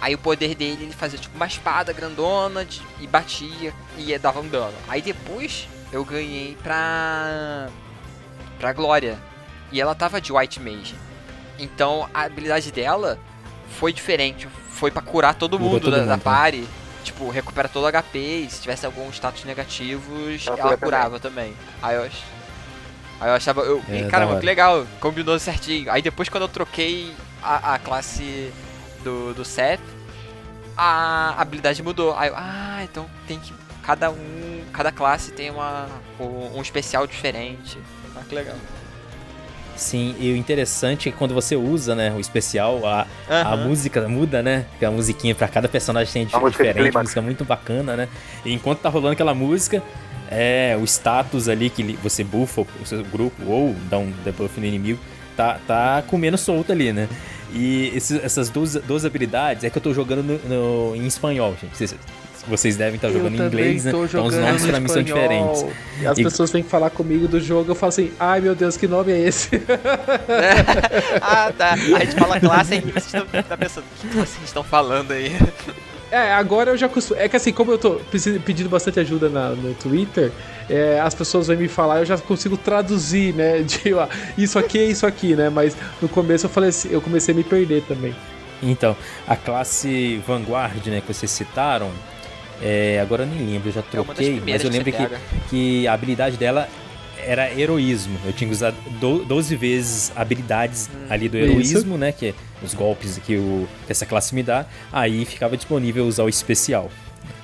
[0.00, 4.40] Aí o poder dele, ele fazia tipo uma espada grandona de- e batia e dava
[4.40, 4.74] um dano.
[4.88, 7.68] Aí depois eu ganhei pra.
[8.58, 9.18] pra Glória.
[9.70, 10.94] E ela tava de White Mage.
[11.58, 13.18] Então a habilidade dela
[13.78, 14.48] foi diferente.
[14.70, 16.22] Foi pra curar todo mundo todo da, mundo, da né?
[16.22, 16.66] party.
[17.04, 21.20] Tipo, recupera todo o HP e se tivesse alguns status negativos, Ela ela, cura curava
[21.20, 21.52] também.
[21.82, 22.02] Aí eu.
[22.02, 23.62] Aí eu achava.
[23.62, 23.82] Eu...
[23.88, 25.90] É, caramba, que legal, combinou certinho.
[25.90, 27.12] Aí depois quando eu troquei
[27.42, 28.52] a, a classe
[29.02, 29.80] do, do Seth,
[30.76, 32.16] a habilidade mudou.
[32.16, 33.52] Aí eu, ah, então tem que.
[33.82, 34.64] Cada um.
[34.72, 35.88] Cada classe tem uma.
[36.20, 37.78] um um especial diferente.
[38.16, 38.56] Ah, que legal.
[39.76, 43.68] Sim, e o interessante é que quando você usa, né, o especial, a, a Aham.
[43.68, 44.66] música muda, né?
[44.78, 48.08] Que a musiquinha pra cada personagem tem A música diferente, música muito bacana, né?
[48.44, 49.82] E enquanto tá rolando aquela música,
[50.30, 54.66] é o status ali que você buffa o seu grupo ou dá um debuff no
[54.66, 54.98] inimigo,
[55.36, 57.08] tá, tá comendo solto ali, né?
[57.52, 61.54] E esses- essas duas, duas habilidades é que eu tô jogando no, no- em espanhol,
[61.60, 61.76] gente.
[61.76, 61.94] Vocês,
[62.46, 63.90] vocês devem estar jogando em inglês, né?
[63.90, 65.64] Então os nomes pra mim são diferentes.
[66.00, 68.76] E as E- pessoas vêm falar comigo do jogo, eu falo assim, ai meu Deus,
[68.76, 69.50] que nome é esse?
[71.20, 71.72] ah, tá.
[71.72, 75.36] A gente fala classe e vocês estão tá pensando, o que vocês estão falando aí?
[76.10, 77.18] É, agora eu já costumo.
[77.18, 78.00] É que assim, como eu tô
[78.44, 80.30] pedindo bastante ajuda na- no Twitter,
[80.68, 83.60] é, as pessoas vêm me falar, eu já consigo traduzir, né?
[83.64, 85.48] De ó, isso aqui é isso aqui, né?
[85.48, 88.14] Mas no começo eu falei assim, eu comecei a me perder também.
[88.62, 88.94] Então,
[89.26, 91.90] a classe Vanguard, né, que vocês citaram,
[92.62, 95.48] é, agora eu nem lembro, eu já É troquei, mas primeiras eu que lembro que,
[95.50, 96.68] que a habilidade dela
[97.24, 98.18] era heroísmo.
[98.26, 101.06] Eu tinha que usar do- 12 vezes habilidades Hum.
[101.08, 101.50] ali do Isso.
[101.50, 105.56] heroísmo, né, que é os golpes que, o, que essa classe me dá, aí ficava
[105.56, 106.90] disponível usar o especial.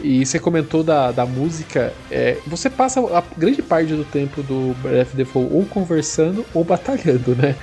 [0.03, 4.75] E você comentou da, da música, é, você passa a grande parte do tempo do
[4.83, 7.55] Breath of the Fall ou conversando ou batalhando, né?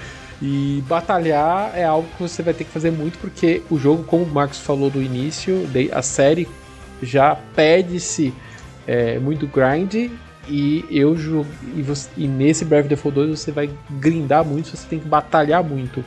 [0.41, 4.23] E batalhar é algo que você vai ter que fazer muito, porque o jogo, como
[4.23, 6.47] o Marcos falou do início, a série
[7.01, 8.33] já pede-se
[8.87, 10.11] é, muito grind.
[10.47, 11.15] E eu
[11.75, 15.63] e, você, e nesse Brave Default 2 você vai grindar muito, você tem que batalhar
[15.63, 16.05] muito.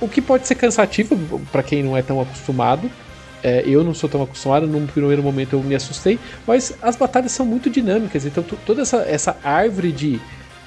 [0.00, 2.88] O que pode ser cansativo para quem não é tão acostumado.
[3.42, 7.30] É, eu não sou tão acostumado, num primeiro momento eu me assustei, mas as batalhas
[7.32, 10.18] são muito dinâmicas, então toda essa, essa árvore de,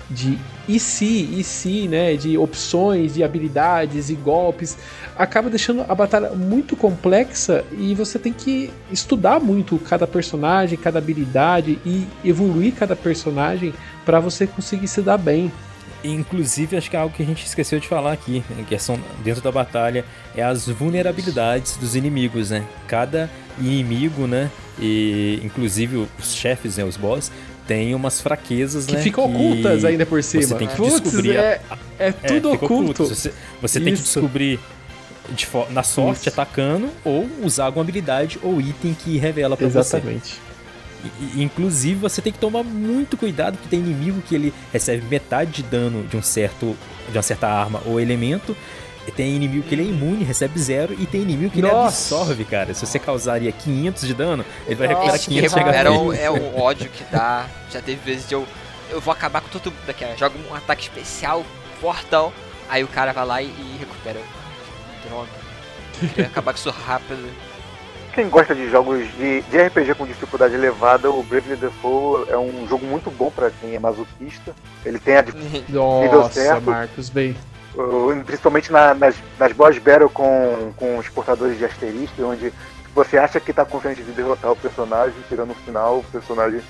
[0.10, 0.38] de
[0.68, 4.78] e se, e se, né, de opções, de habilidades e golpes,
[5.18, 11.00] acaba deixando a batalha muito complexa e você tem que estudar muito cada personagem, cada
[11.00, 13.74] habilidade e evoluir cada personagem
[14.06, 15.52] para você conseguir se dar bem.
[16.04, 19.42] Inclusive, acho que é algo que a gente esqueceu de falar aqui, em questão dentro
[19.42, 20.06] da batalha,
[20.36, 22.64] é as vulnerabilidades dos inimigos, né?
[22.88, 23.30] Cada
[23.60, 24.52] inimigo, né?
[24.80, 26.84] E inclusive os chefes, né?
[26.84, 27.32] Os boss,
[27.68, 29.02] tem umas fraquezas, que né?
[29.02, 30.44] Ficam que ocultas ainda por cima.
[30.44, 31.36] Você tem que Puts, descobrir.
[31.36, 31.62] É,
[32.00, 33.06] é tudo é, oculto.
[33.06, 34.60] Você, você tem que descobrir
[35.32, 36.30] de, na sorte, Isso.
[36.30, 40.06] atacando, ou usar alguma habilidade ou item que revela pra Exatamente.
[40.06, 40.38] você.
[40.38, 40.48] Exatamente.
[41.36, 45.64] Inclusive, você tem que tomar muito cuidado que tem inimigo que ele recebe metade de
[45.64, 46.76] dano de um certo
[47.12, 48.56] de uma certa arma ou elemento.
[49.16, 51.76] Tem inimigo que ele é imune, recebe zero, e tem inimigo que Nossa.
[51.76, 52.74] ele absorve, cara.
[52.74, 56.22] Se você causaria 500 de dano, ele vai recuperar Nossa, 500 de HP.
[56.22, 57.48] É o ódio que dá.
[57.72, 58.46] Já teve vezes de eu.
[58.90, 60.06] Eu vou acabar com todo mundo daqui.
[60.18, 61.44] Joga um ataque especial,
[61.82, 62.32] fortão.
[62.70, 64.20] Aí o cara vai lá e, e recupera.
[65.08, 65.30] Droga.
[66.00, 67.28] Queria acabar com isso rápido
[68.18, 72.68] quem gosta de jogos de, de RPG com dificuldade elevada, o Bravely Default é um
[72.68, 74.56] jogo muito bom para quem é masoquista.
[74.84, 75.26] Ele tem a
[75.70, 76.64] Nossa, certo.
[76.64, 77.36] Marcos, bem.
[78.26, 82.52] Principalmente na, nas, nas boss battle com, com os portadores de asterisco, onde
[82.96, 86.62] você acha que está confiante de derrotar o personagem, tirando no final o personagem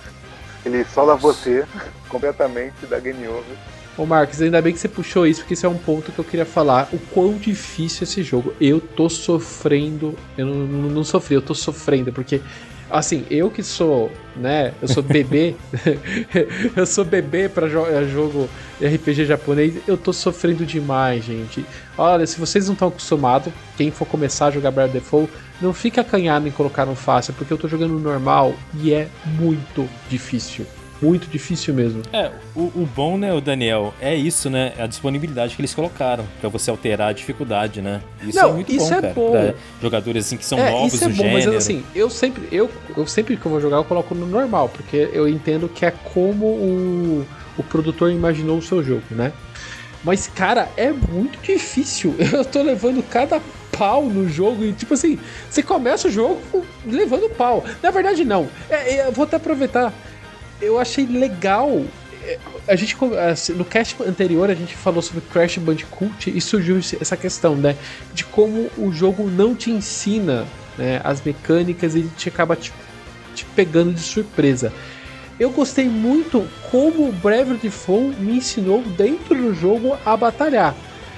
[0.65, 1.65] ele sola você
[2.09, 3.57] completamente da game over.
[3.97, 6.25] Ô Marcos, ainda bem que você puxou isso, porque isso é um ponto que eu
[6.25, 6.87] queria falar.
[6.93, 8.53] O quão difícil é esse jogo.
[8.61, 10.15] Eu tô sofrendo.
[10.37, 12.41] Eu não, não, não sofri, eu tô sofrendo, porque.
[12.89, 14.73] Assim, eu que sou, né?
[14.81, 15.55] Eu sou bebê.
[16.75, 18.49] eu sou bebê para jo é, jogo
[18.81, 19.75] RPG japonês.
[19.88, 21.65] Eu tô sofrendo demais, gente.
[21.97, 25.31] Olha, se vocês não estão acostumados, quem for começar a jogar Brave Default,
[25.61, 29.88] não fique acanhado em colocar no fácil, porque eu tô jogando normal e é muito
[30.09, 30.65] difícil
[31.01, 32.01] muito difícil mesmo.
[32.11, 34.73] É, o, o bom, né, o Daniel, é isso, né?
[34.77, 38.01] É a disponibilidade que eles colocaram para você alterar a dificuldade, né?
[38.21, 39.13] Isso Não, é muito isso bom, é cara.
[39.13, 39.31] Bom.
[39.31, 41.53] Pra jogadores assim que são é, novos isso é no bom, gênero.
[41.53, 44.69] Mas assim, eu sempre, eu, eu sempre que eu vou jogar, eu coloco no normal,
[44.69, 47.25] porque eu entendo que é como o,
[47.57, 49.31] o produtor imaginou o seu jogo, né?
[50.03, 52.15] Mas, cara, é muito difícil.
[52.31, 53.41] Eu tô levando cada
[53.77, 55.19] pau no jogo e, tipo assim,
[55.49, 56.41] você começa o jogo
[56.85, 57.63] levando pau.
[57.81, 58.47] Na verdade, não.
[58.69, 59.93] É, é, eu vou até aproveitar
[60.61, 61.83] eu achei legal.
[62.23, 62.97] É, a gente
[63.29, 67.77] assim, no cast anterior a gente falou sobre Crash Bandicoot e surgiu essa questão, né,
[68.13, 70.45] de como o jogo não te ensina
[70.77, 72.73] né, as mecânicas e te acaba te,
[73.33, 74.73] te pegando de surpresa.
[75.39, 80.75] Eu gostei muito como o Bravely Default me ensinou dentro do jogo a batalhar.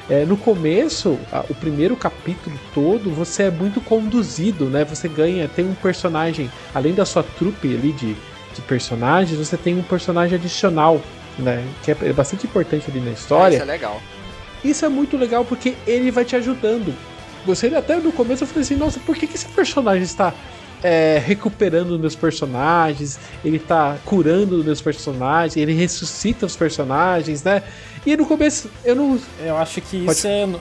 [0.09, 4.83] É, no começo, a, o primeiro capítulo todo, você é muito conduzido, né?
[4.83, 8.17] Você ganha, tem um personagem, além da sua trupe ali de
[8.60, 11.01] de personagens, você tem um personagem adicional,
[11.38, 11.64] né?
[11.84, 13.55] Que é bastante importante ali na história.
[13.55, 14.01] isso é legal.
[14.64, 16.93] Isso é muito legal porque ele vai te ajudando.
[17.45, 20.34] Você até no começo eu falei assim, nossa, por que, que esse personagem está
[20.84, 27.64] é, recuperando meus personagens, ele está curando meus personagens, ele ressuscita os personagens, né?
[28.05, 29.20] E no começo eu não.
[29.39, 30.18] Eu acho que Pode...
[30.18, 30.60] isso é no,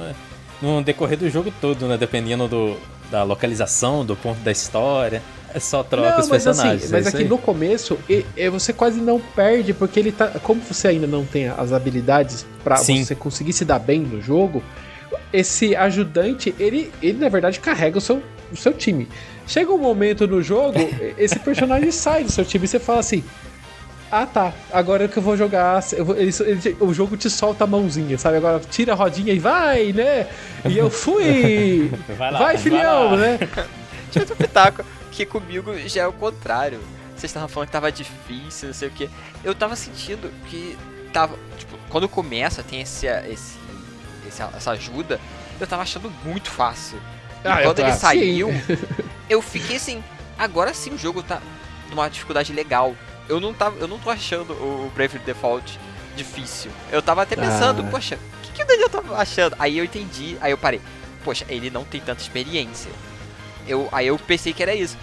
[0.63, 1.97] no decorrer do jogo todo, né?
[1.97, 2.77] Dependendo do,
[3.11, 5.23] da localização, do ponto da história.
[5.55, 6.85] É só troca não, os mas assim, personagens.
[6.85, 10.29] Assim, mas é aqui no começo, e, e você quase não perde, porque ele tá.
[10.43, 14.63] Como você ainda não tem as habilidades para você conseguir se dar bem no jogo,
[15.33, 18.23] esse ajudante, ele, ele na verdade carrega o seu,
[18.53, 19.09] o seu time.
[19.47, 20.79] Chega um momento no jogo,
[21.17, 23.25] esse personagem sai do seu time e você fala assim.
[24.11, 25.85] Ah tá, agora que eu vou jogar.
[25.93, 28.39] Eu vou, ele, ele, o jogo te solta a mãozinha, sabe?
[28.39, 30.27] Agora tira a rodinha e vai, né?
[30.67, 31.91] E eu fui!
[32.17, 33.39] vai, lá, vai filhão, vai né?
[34.11, 34.83] Tinha um pitaco
[35.19, 36.81] que comigo já é o contrário.
[37.11, 39.11] Vocês estavam falando que tava difícil, não sei o que.
[39.43, 40.79] Eu tava sentindo que
[41.13, 41.37] tava.
[41.59, 43.59] Tipo, quando começa, tem esse, esse,
[44.29, 45.21] esse essa ajuda,
[45.59, 46.99] eu tava achando muito fácil.
[47.45, 48.51] E ah, quando ele saiu,
[49.29, 50.03] eu fiquei assim,
[50.39, 51.43] agora sim o jogo tá
[51.91, 52.95] numa dificuldade legal.
[53.29, 55.81] Eu não, tava, eu não tô achando o Brave Default
[56.17, 56.71] difícil.
[56.93, 57.91] Eu tava até pensando, ah.
[57.91, 59.57] poxa, o que, que o Daniel tava achando?
[59.59, 60.81] Aí eu entendi, aí eu parei.
[61.25, 62.91] Poxa, ele não tem tanta experiência.
[63.69, 64.97] Eu, aí eu pensei que era isso.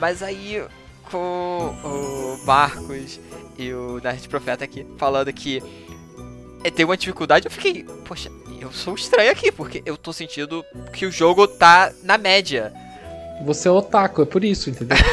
[0.00, 0.64] Mas aí
[1.10, 3.20] com o Marcos
[3.58, 5.62] e o Nerd Profeta aqui falando que
[6.64, 8.30] é, tem uma dificuldade, eu fiquei, poxa,
[8.60, 12.72] eu sou estranho aqui, porque eu tô sentindo que o jogo tá na média.
[13.44, 14.98] Você é otaku, é por isso, entendeu?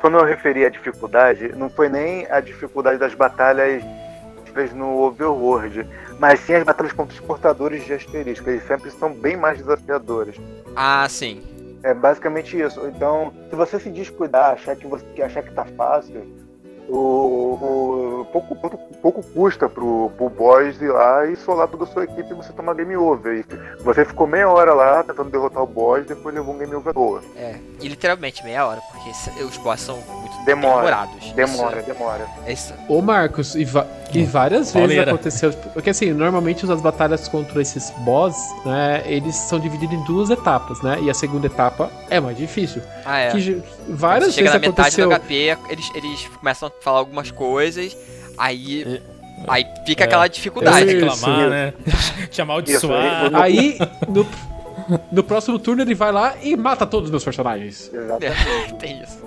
[0.00, 3.82] Quando eu referi à dificuldade, não foi nem a dificuldade das batalhas
[4.74, 5.86] no Overworld,
[6.18, 8.48] mas sim as batalhas contra os portadores de asterisco.
[8.50, 10.36] Eles sempre são bem mais desafiadores.
[10.76, 11.42] Ah, sim.
[11.82, 12.86] É basicamente isso.
[12.86, 16.41] Então, se você se descuidar, achar que você achar que tá fácil,
[16.88, 16.96] o,
[18.20, 22.04] o pouco, pouco, pouco custa pro, pro boss ir lá e solar toda a sua
[22.04, 23.44] equipe e você tomar game over.
[23.50, 26.74] E você ficou meia hora lá tentando derrotar o boss e depois levou um game
[26.74, 27.20] over boa.
[27.36, 30.76] É, e literalmente meia hora, porque os boss são muito Demora.
[30.76, 31.32] demorados.
[31.32, 32.26] Demora, Isso- demora.
[32.48, 33.60] isso- Ô Marcos, e,
[34.14, 35.52] e várias vezes aconteceu.
[35.72, 40.82] Porque assim, normalmente as batalhas contra esses boss, né, eles são divididos em duas etapas,
[40.82, 40.98] né?
[41.00, 42.82] E a segunda etapa é mais difícil.
[43.04, 43.30] Ah, é.
[43.30, 45.08] Que várias você chega vezes na metade aconteceu.
[45.08, 47.96] do HP, eles, eles começam a falar algumas coisas,
[48.38, 49.02] aí, E-
[49.48, 50.06] aí fica É.
[50.06, 50.84] aquela dificuldade.
[50.84, 51.50] Reclamar, isso.
[51.50, 51.74] né?
[52.30, 53.30] Te amaldiçoar.
[53.34, 54.26] aí, Aí, no,
[55.12, 57.90] no próximo turno, ele vai lá e mata todos os meus personagens.
[57.92, 58.74] Exatamente.
[58.80, 59.22] Tem isso.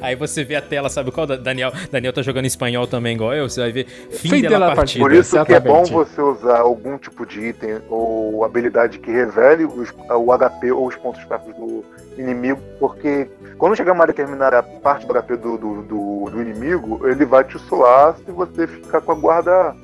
[0.00, 1.26] Aí você vê a tela, sabe qual?
[1.26, 3.48] Da- Daniel, Daniel tá jogando em espanhol também, igual eu.
[3.48, 5.04] Você vai ver fim, Fim dela dela partida.
[5.04, 5.92] Por isso que é bom Exatamente.
[6.14, 10.96] você usar algum tipo de item ou habilidade que revele os- o HP ou os
[10.96, 11.84] pontos fracos do
[12.18, 17.24] inimigo, porque quando chegar uma determinada parte do HP do, do, do- do inimigo, ele
[17.24, 19.74] vai te solar se você ficar com a guarda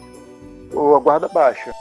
[0.73, 1.73] ou a guarda baixa.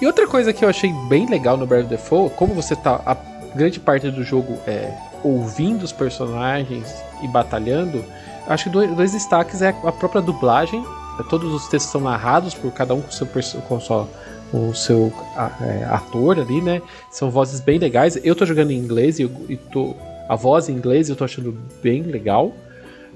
[0.00, 2.74] E outra coisa que eu achei bem legal no Breath of the Fall, como você
[2.74, 3.16] tá a
[3.54, 8.04] grande parte do jogo é ouvindo os personagens e batalhando,
[8.48, 10.84] acho que dois, destaques é a própria dublagem.
[11.18, 13.26] é, Todos os textos são narrados por cada um com seu
[13.68, 14.08] com sua-
[14.54, 15.12] com o seu
[15.60, 16.80] é, ator ali, né?
[17.10, 18.16] São vozes bem legais.
[18.22, 19.96] Eu tô jogando em inglês e, eu- e tô
[20.28, 22.52] a voz em inglês eu tô achando bem legal.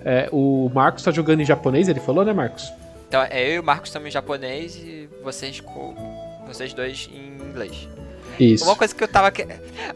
[0.05, 2.73] É, o Marcos tá jogando em japonês, ele falou, né, Marcos?
[3.09, 5.95] Então é eu e o Marcos estamos em japonês e vocês com
[6.47, 7.89] vocês dois em inglês.
[8.41, 8.65] Isso.
[8.65, 9.47] Uma coisa que eu tava que...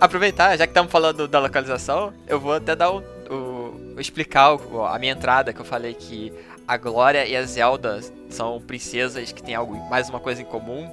[0.01, 4.84] aproveitar, já que estamos falando da localização, eu vou até dar o, o- explicar o-
[4.84, 6.32] a minha entrada que eu falei que
[6.68, 10.88] a Glória e a Zelda são princesas que têm algo mais uma coisa em comum,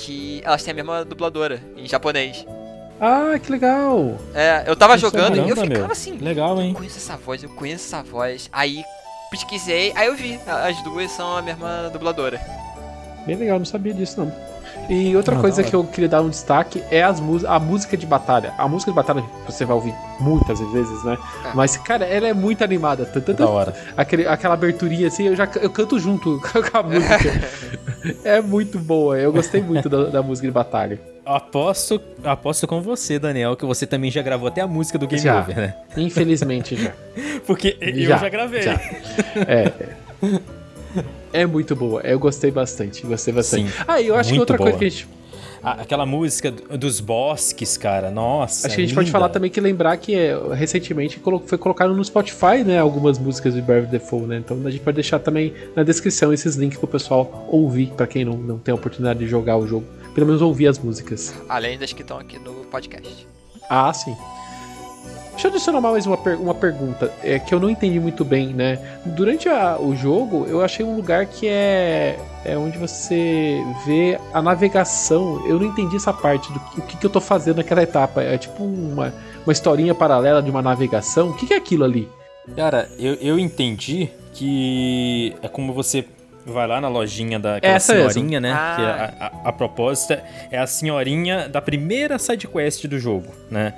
[0.00, 2.44] que elas têm a mesma dubladora em japonês.
[3.00, 4.18] Ah, que legal!
[4.34, 5.90] É, eu tava Isso é jogando e eu ficava meu.
[5.90, 6.74] assim, Legal, eu hein?
[6.74, 8.48] conheço essa voz, eu conheço essa voz.
[8.52, 8.84] Aí
[9.30, 12.38] pesquisei, aí eu vi, as duas são a mesma dubladora.
[13.26, 14.49] Bem legal, não sabia disso não.
[14.90, 18.04] E outra Ah, coisa que eu queria dar um destaque é as a música de
[18.04, 18.52] batalha.
[18.58, 21.16] A música de batalha você vai ouvir muitas vezes, né?
[21.44, 21.50] É.
[21.54, 23.06] Mas, cara, ela é muito animada.
[23.06, 23.44] Tan, tan, tan.
[23.44, 23.74] Da hora.
[23.96, 27.40] Aquele, aquela aberturinha assim, eu já eu canto junto com a música.
[28.24, 31.00] é muito boa, eu gostei muito da, da música de batalha.
[31.24, 35.22] Aposto, aposto com você, Daniel, que você também já gravou até a música do Game
[35.22, 35.38] Já.
[35.38, 35.74] Over, né?
[35.96, 36.90] Infelizmente já.
[37.46, 38.62] Porque eu Já, já gravei.
[38.62, 38.72] já.
[39.46, 39.72] É.
[41.32, 43.70] É muito boa, eu gostei bastante, gostei bastante.
[43.70, 44.78] Sim, Ah, e eu acho que outra coisa boa.
[44.80, 45.08] que a gente
[45.62, 48.10] A- aquela música do- dos bosques, cara.
[48.10, 48.66] Nossa.
[48.66, 49.18] Acho que a gente pode linda.
[49.18, 53.60] falar também que lembrar que é, recentemente foi colocado no Spotify, né, algumas músicas de
[53.62, 54.38] the Fall, né?
[54.38, 58.24] Então a gente pode deixar também na descrição esses links pro pessoal ouvir, pra quem
[58.24, 59.84] não, não tem a oportunidade de jogar o jogo.
[60.14, 61.32] Pelo menos ouvir as músicas.
[61.48, 63.26] Além das que estão aqui no podcast.
[63.68, 64.16] Ah, sim.
[65.40, 68.48] Deixa eu adicionar mais uma, per- uma pergunta é, que eu não entendi muito bem,
[68.48, 68.78] né?
[69.06, 74.42] Durante a- o jogo, eu achei um lugar que é, é onde você vê a
[74.42, 75.42] navegação.
[75.46, 78.22] Eu não entendi essa parte do que, o que, que eu tô fazendo naquela etapa.
[78.22, 79.14] É tipo uma,
[79.46, 81.30] uma historinha paralela de uma navegação.
[81.30, 82.06] O que, que é aquilo ali?
[82.54, 86.04] Cara, eu, eu entendi que é como você
[86.44, 88.10] vai lá na lojinha daquela Essa mesmo.
[88.10, 88.52] senhorinha, né?
[88.52, 88.74] Ah.
[88.76, 93.72] Que a, a, a proposta é a senhorinha da primeira sidequest do jogo, né?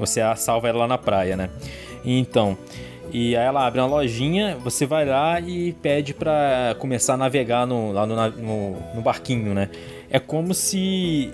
[0.00, 1.50] Você salva ela lá na praia, né?
[2.04, 2.56] Então,
[3.12, 7.66] e aí ela abre uma lojinha, você vai lá e pede pra começar a navegar
[7.66, 9.68] no, lá no, no, no barquinho, né?
[10.08, 11.30] É como se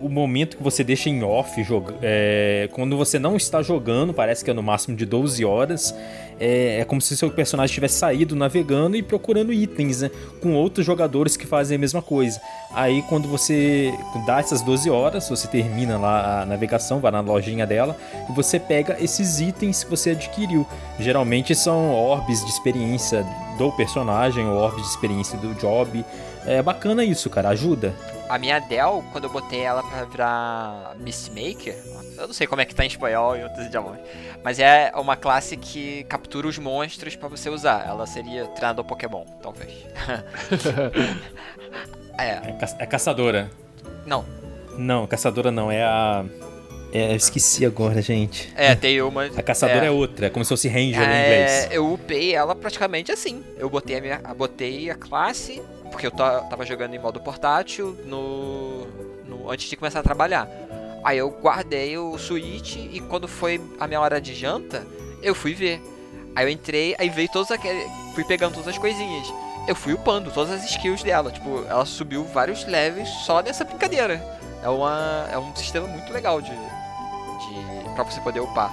[0.00, 4.44] o momento que você deixa em off, joga, é, quando você não está jogando, parece
[4.44, 5.94] que é no máximo de 12 horas,
[6.38, 10.10] é, é como se seu personagem tivesse saído navegando e procurando itens, né?
[10.40, 12.40] Com outros jogadores que fazem a mesma coisa.
[12.72, 13.92] Aí quando você
[14.26, 17.96] dá essas 12 horas, você termina lá a navegação, vai na lojinha dela
[18.28, 20.66] e você pega esses itens que você adquiriu.
[20.98, 23.26] Geralmente são orbes de experiência
[23.56, 26.04] do personagem, ou orbes de experiência do job.
[26.46, 27.94] É bacana isso, cara, ajuda.
[28.28, 31.76] A minha Dell, quando eu botei ela pra virar Mistmaker,
[32.18, 34.00] eu não sei como é que tá em espanhol e outros idiomas,
[34.42, 37.86] mas é uma classe que captura os monstros pra você usar.
[37.86, 39.72] Ela seria treinador Pokémon, talvez.
[42.18, 43.50] é, É, ca- é caçadora.
[44.04, 44.24] não.
[44.78, 46.22] Não, caçadora não, é a.
[46.96, 48.52] É, eu esqueci agora, gente.
[48.56, 49.24] É, tem uma.
[49.24, 51.68] A caçadora é, outra, é como se fosse Ranger em É, inglês.
[51.70, 53.44] eu upei ela praticamente assim.
[53.58, 57.96] Eu botei a minha, botei a classe, porque eu ta- tava jogando em modo portátil
[58.06, 58.86] no,
[59.28, 60.48] no- antes de começar a trabalhar.
[61.04, 64.84] Aí eu guardei o Switch e quando foi a minha hora de janta,
[65.22, 65.80] eu fui ver.
[66.34, 67.84] Aí eu entrei, aí veio todos aqueles,
[68.14, 69.26] fui pegando todas as coisinhas.
[69.68, 74.22] Eu fui upando todas as skills dela, tipo, ela subiu vários levels só nessa brincadeira.
[74.62, 76.50] É uma é um sistema muito legal de
[78.04, 78.70] para você poder upar.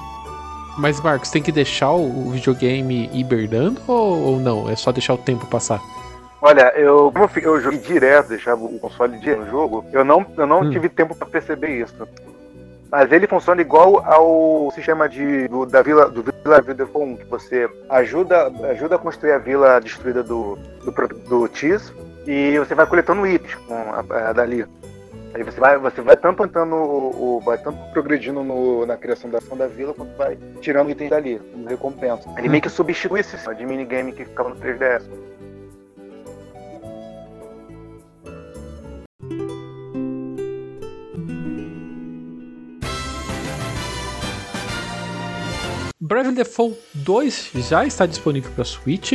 [0.77, 4.69] Mas, Marcos, tem que deixar o videogame hibernando ou, ou não?
[4.69, 5.79] É só deixar o tempo passar?
[6.41, 10.25] Olha, eu, como eu, eu joguei direto, deixava o console direto no jogo, eu não,
[10.35, 10.71] eu não Hum.
[10.71, 12.07] tive tempo pra perceber isso.
[12.91, 17.25] Mas ele funciona igual ao sistema de, do, da vila do Vila Beautiful 1, que
[17.25, 20.91] você ajuda, ajuda a construir a vila destruída do, do,
[21.29, 21.91] do Tis
[22.27, 24.65] e você vai coletando itens com a, a dali.
[25.33, 26.43] Aí você vai, você vai tanto
[26.75, 31.09] o, o- vai tanto progredindo no- na criação da da vila, quanto vai tirando itens
[31.09, 32.29] dali, como recompensa.
[32.37, 35.03] Ele meio que substitui esse sistema de minigame que ficava no 3DS.
[45.99, 49.13] Bravely Default 2 já está disponível para Switch.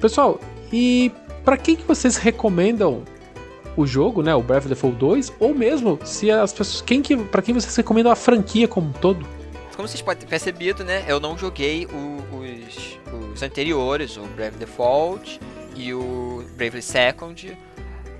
[0.00, 0.40] Pessoal,
[0.72, 1.10] e
[1.44, 3.02] para quem que vocês recomendam
[3.76, 7.42] o jogo, né, o Bravely Default 2, ou mesmo se as pessoas, quem que, para
[7.42, 9.26] quem vocês recomendam a franquia como um todo?
[9.76, 11.04] Como vocês podem ter percebido, né?
[11.06, 12.98] Eu não joguei os,
[13.34, 15.38] os anteriores, o Brave Default
[15.76, 17.56] e o Bravely Second.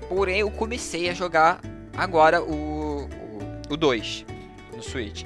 [0.07, 1.59] Porém, eu comecei a jogar
[1.95, 3.09] agora o
[3.67, 4.25] 2 o, 2
[4.75, 5.23] no Switch.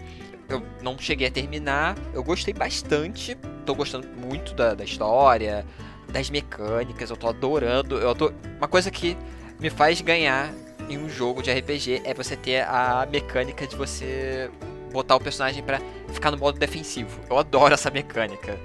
[0.48, 5.66] Eu não cheguei a terminar, eu gostei bastante, tô gostando muito da, da história,
[6.08, 7.98] das mecânicas, eu tô adorando.
[7.98, 8.32] Eu tô...
[8.58, 9.18] Uma coisa que
[9.62, 10.52] me faz ganhar
[10.90, 14.50] em um jogo de RPG é você ter a mecânica de você
[14.92, 15.80] botar o personagem pra
[16.12, 17.20] ficar no modo defensivo.
[17.30, 18.60] Eu adoro essa mecânica.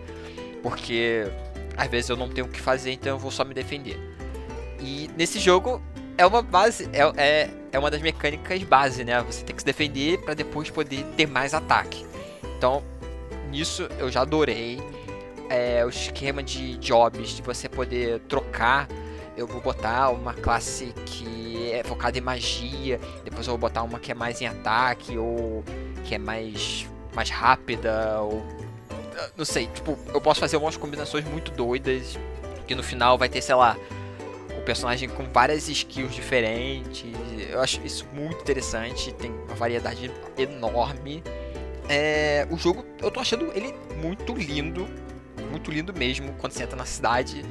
[0.62, 1.24] Porque
[1.76, 3.99] às vezes eu não tenho o que fazer, então eu vou só me defender.
[4.80, 5.80] E nesse jogo
[6.16, 9.22] é uma base, é, é, é uma das mecânicas base, né?
[9.22, 12.07] Você tem que se defender pra depois poder ter mais ataque.
[12.57, 12.82] Então,
[13.51, 14.80] nisso eu já adorei.
[15.49, 18.88] É, o esquema de jobs, de você poder trocar.
[19.37, 23.99] Eu vou botar uma classe que é focada em magia, depois eu vou botar uma
[23.99, 25.62] que é mais em ataque, ou
[26.05, 28.43] que é mais, mais rápida, ou.
[29.18, 32.18] ah, Não sei, tipo, eu posso fazer umas combinações muito doidas,
[32.66, 33.76] que no final vai ter, sei lá,
[34.57, 37.05] o personagem com várias skills diferentes.
[37.51, 41.22] Eu acho isso muito interessante, tem uma variedade enorme.
[41.89, 44.89] É, o jogo, eu tô achando ele muito lindo,
[45.51, 47.45] muito lindo mesmo, quando você entra na cidade.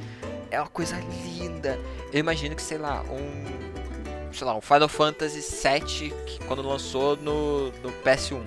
[0.56, 1.78] É uma coisa linda.
[2.10, 4.32] Eu imagino que, sei lá, um.
[4.32, 8.42] Sei lá, um Final Fantasy VII, que quando lançou no, no PS1.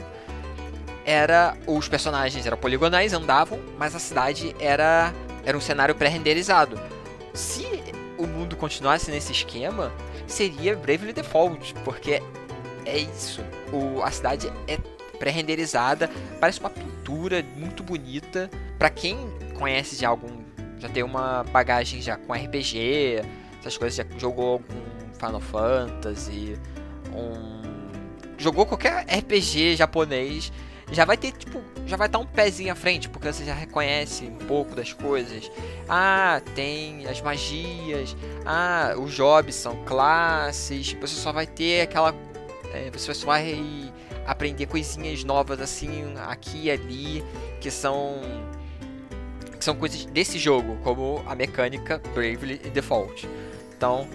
[1.06, 1.56] Era.
[1.68, 5.14] Os personagens eram poligonais, andavam, mas a cidade era.
[5.46, 6.82] Era um cenário pré-renderizado.
[7.32, 7.64] Se
[8.18, 9.94] o mundo continuasse nesse esquema,
[10.26, 12.24] seria Bravely Default, porque
[12.88, 13.46] é isso.
[13.72, 14.80] O, a cidade é
[15.20, 18.50] pré-renderizada, parece uma pintura muito bonita.
[18.80, 20.39] Pra quem conhece já algum,
[20.80, 23.22] já tem uma bagagem já com RPG,
[23.60, 26.58] essas coisas, já jogou algum Final Fantasy,
[27.14, 27.60] um
[28.38, 30.52] jogou qualquer RPG japonês,
[30.92, 34.26] já vai ter tipo, já vai estar um pezinho à frente, porque você já reconhece
[34.26, 35.52] um pouco das coisas.
[35.88, 38.16] Ah, tem as magias.
[38.46, 40.94] Ah, os jobs são classes.
[40.94, 42.16] Você só vai ter aquela
[42.74, 43.92] é, você só vai
[44.26, 47.24] aprender coisinhas novas assim aqui e ali
[47.60, 48.22] que são
[49.60, 53.28] que são coisas desse jogo, como a mecânica Bravely Default.
[53.78, 54.08] Então,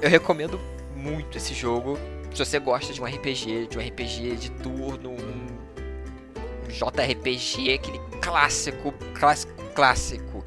[0.00, 0.58] eu recomendo
[0.94, 1.98] muito esse jogo.
[2.32, 8.00] Se você gosta de um RPG, de um RPG de turno, um, um JRPG, aquele
[8.22, 10.44] clássico, clássico, clássico.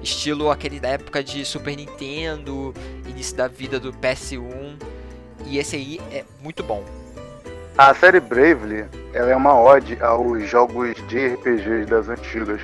[0.00, 2.72] Estilo aquele da época de Super Nintendo,
[3.06, 4.76] início da vida do PS1.
[5.46, 6.84] E esse aí é muito bom.
[7.76, 12.60] A série Bravely ela é uma ode aos jogos de RPGs das antigas,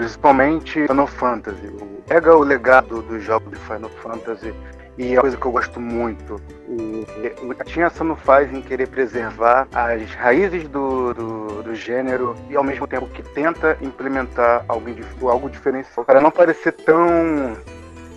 [0.00, 1.66] principalmente Final Fantasy.
[1.66, 4.52] O- Pega o legado dos jogos de Final Fantasy
[4.98, 6.40] e é uma coisa que eu gosto muito.
[6.66, 12.56] O, que a Tinha faz em querer preservar as raízes do, do, do gênero e
[12.56, 14.90] ao mesmo tempo que tenta implementar algo,
[15.28, 17.56] algo diferencial para não parecer tão,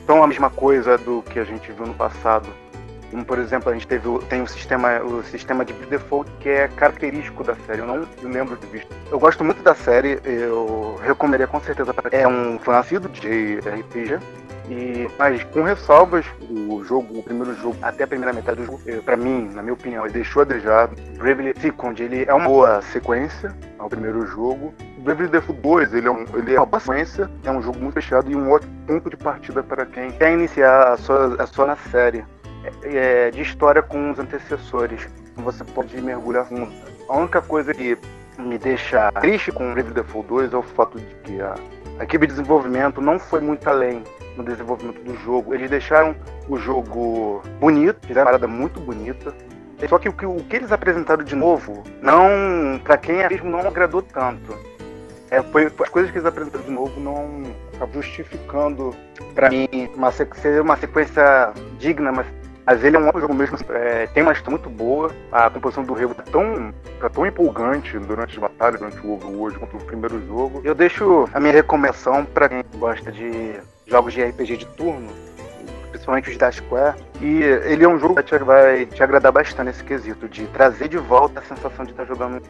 [0.08, 2.48] tão a mesma coisa do que a gente viu no passado.
[3.14, 6.68] Como, por exemplo, a gente teve tem o sistema, o sistema de default que é
[6.68, 7.80] característico da série.
[7.82, 8.88] Eu não lembro de visto.
[9.12, 11.94] Eu gosto muito da série, eu recomendaria com certeza.
[11.94, 14.18] pra- É um foi nascido de RPG
[14.70, 18.80] E, mas com ressalvas, o jogo, o primeiro jogo, até a primeira metade do jogo,
[19.04, 20.90] para mim, na minha opinião, ele deixou a desejar.
[21.18, 24.74] Bravely Second, ele é uma boa sequência ao primeiro jogo.
[25.00, 27.94] Bravely Default 2, ele é, um, ele é uma boa sequência, é um jogo muito
[27.96, 31.68] fechado e um ótimo ponto de partida para quem quer iniciar a sua, a sua
[31.68, 32.24] na série.
[32.64, 35.08] É, é, de história com os antecessores.
[35.38, 36.72] Você pode mergulhar fundo.
[37.10, 37.98] A única coisa que
[38.38, 41.56] me deixa triste com o Bravely Default 2 é o fato de que a,
[42.00, 44.04] a equipe de desenvolvimento não foi muito além
[44.38, 45.54] no desenvolvimento do jogo.
[45.54, 46.16] Eles deixaram
[46.48, 49.34] o jogo bonito, fizeram uma parada muito bonita.
[49.88, 53.50] Só que o que, o que eles apresentaram de novo, não para quem é mesmo
[53.50, 54.58] não agradou tanto.
[55.30, 57.44] É, foi, as coisas que eles apresentaram de novo não
[57.92, 58.96] justificando
[59.36, 62.26] para mim uma, ser uma sequência digna, mas
[62.66, 65.94] mas ele é um jogo mesmo, é, tem uma história muito boa, a composição do
[65.94, 70.26] Revo tá tão, tá tão empolgante durante as batalhas, durante o Overworld, quanto o primeiro
[70.26, 70.62] jogo.
[70.64, 73.56] Eu deixo a minha recomendação para quem gosta de
[73.86, 75.10] jogos de RPG de turno,
[75.92, 76.96] principalmente os da Square.
[77.22, 80.98] E ele é um jogo que vai te agradar bastante nesse quesito, de trazer de
[80.98, 82.42] volta a sensação de estar jogando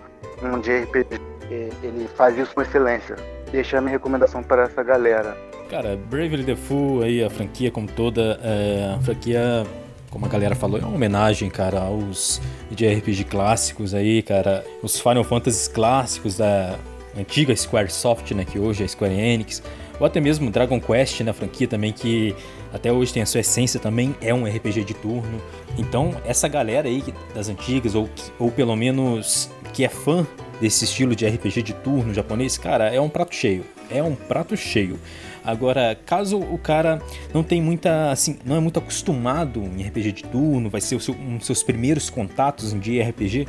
[0.42, 1.20] um de RPG.
[1.50, 3.16] Ele faz isso com excelência.
[3.52, 5.38] Deixa a minha recomendação para essa galera.
[5.70, 9.66] Cara, Bravely Default aí, a franquia como toda, é, a franquia,
[10.14, 12.40] como a galera falou, é uma homenagem, cara, aos
[12.70, 16.78] de RPG clássicos aí, cara, os Final Fantasy clássicos da
[17.18, 19.64] antiga Squaresoft, né, que hoje é Square Enix
[20.00, 22.36] ou até mesmo Dragon Quest na franquia também, que
[22.72, 25.42] até hoje tem a sua essência também, é um RPG de turno.
[25.80, 27.04] Então, essa galera aí
[27.34, 28.08] das antigas, ou,
[28.38, 30.28] ou pelo menos que é fã
[30.62, 33.66] desse estilo de RPG de turno japonês, cara, é um prato cheio.
[33.94, 35.00] É um prato cheio.
[35.44, 37.02] Agora, caso o cara
[37.34, 41.14] não tem muita, assim, não é muito acostumado em RPG de turno, vai ser seu,
[41.14, 43.48] um dos seus primeiros contatos em RPG,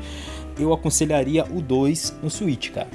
[0.59, 2.88] eu aconselharia o 2 no Switch, cara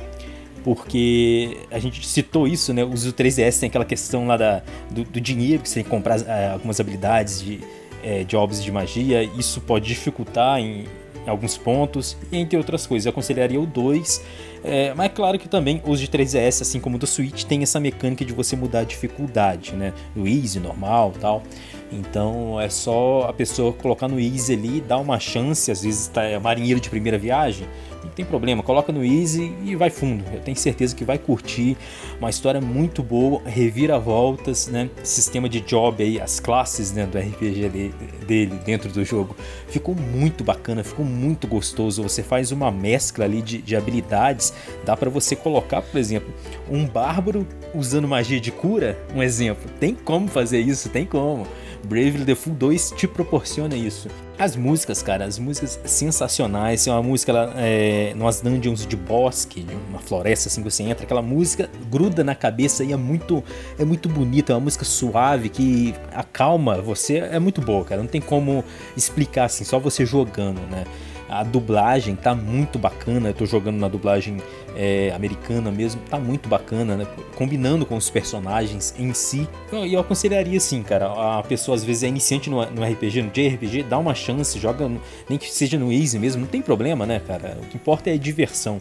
[0.64, 2.84] porque a gente citou isso, né?
[2.84, 5.90] O uso 3DS tem aquela questão lá da, do, do dinheiro que você tem que
[5.90, 7.62] comprar é, algumas habilidades de
[8.04, 10.86] é, jobs de magia, isso pode dificultar em,
[11.30, 13.06] alguns pontos, entre outras coisas.
[13.06, 14.22] Eu aconselharia o 2,
[14.64, 17.64] é, mas é claro que também os de 3DS, assim como o do Switch, tem
[17.64, 19.94] essa mecânica de você mudar a dificuldade, né?
[20.16, 21.44] Do Easy, normal tal.
[21.92, 26.24] Então é só a pessoa colocar no Easy ali, dar uma chance, às vezes tá
[26.24, 27.68] é marinheiro de primeira viagem,
[28.04, 30.24] não tem problema, coloca no Easy e vai fundo.
[30.34, 31.78] Eu tenho certeza que vai curtir.
[32.20, 34.90] Uma história muito boa, reviravoltas, né?
[35.04, 37.92] Sistema de job aí, as classes né, do RPG
[38.26, 39.36] dele dentro do jogo.
[39.68, 42.04] Ficou muito bacana, ficou muito gostoso.
[42.04, 44.54] Você faz uma mescla ali de, de habilidades.
[44.86, 46.34] Dá para você colocar, por exemplo,
[46.70, 49.70] um bárbaro usando magia de cura, um exemplo.
[49.80, 51.46] Tem como fazer isso, tem como.
[51.84, 54.10] Bravely Default 2 te proporciona isso.
[54.38, 56.88] As músicas, cara, as músicas sensacionais.
[56.88, 60.84] É uma música lá, é, nas dungeons de bosque, de uma floresta assim que você
[60.84, 63.44] entra, aquela música gruda na cabeça e é muito,
[63.78, 64.54] é muito bonita.
[64.54, 67.18] É uma música suave que acalma você.
[67.18, 68.02] É muito boa, cara.
[68.02, 68.64] Não tem como
[68.96, 70.86] explicar assim, só você jogando, né?
[71.28, 73.30] A dublagem tá muito bacana.
[73.30, 74.42] Eu tô jogando na dublagem
[74.82, 77.06] é, americana mesmo, tá muito bacana, né?
[77.36, 79.46] Combinando com os personagens em si.
[79.74, 81.38] E eu, eu, aconselharia assim, cara.
[81.38, 84.90] A pessoa às vezes é iniciante no, no RPG, no JRPG, dá uma chance, joga
[85.30, 87.58] nem que seja no Easy mesmo, não tem problema, né, cara?
[87.62, 88.80] O que importa é a diversão.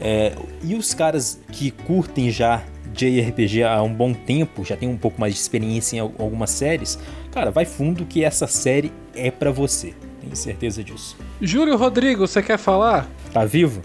[0.00, 0.32] É,
[0.62, 2.62] e os caras que curtem já
[2.94, 7.00] JRPG há um bom tempo, já tem um pouco mais de experiência em algumas séries,
[7.32, 9.92] cara, vai fundo que essa série é para você.
[10.32, 11.14] Tenho certeza disso.
[11.42, 13.06] Júlio Rodrigo, você quer falar?
[13.34, 13.82] Tá vivo?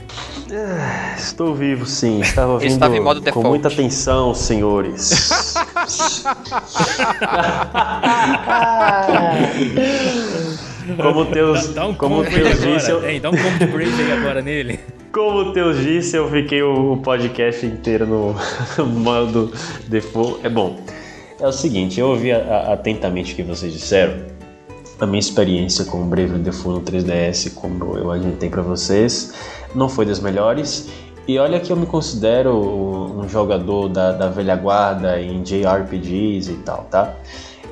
[0.50, 2.22] É, estou vivo, sim.
[2.24, 5.54] Estava ouvindo Estava em modo com muita atenção, senhores.
[10.96, 13.02] como Teus, dá, um como Teus disse, eu...
[13.20, 14.80] dá um combo de Brave aí agora nele.
[15.12, 18.34] Como Teus disse, eu fiquei o podcast inteiro no,
[18.86, 19.52] modo
[19.90, 20.46] default.
[20.46, 20.80] É bom.
[21.42, 24.37] É o seguinte, eu ouvi atentamente o que vocês disseram
[25.00, 29.34] a minha experiência com o Bravely Default no 3DS, como eu adiantei para vocês,
[29.76, 30.90] não foi das melhores.
[31.28, 36.56] E olha que eu me considero um jogador da, da velha guarda em JRPGs e
[36.58, 37.16] tal, tá?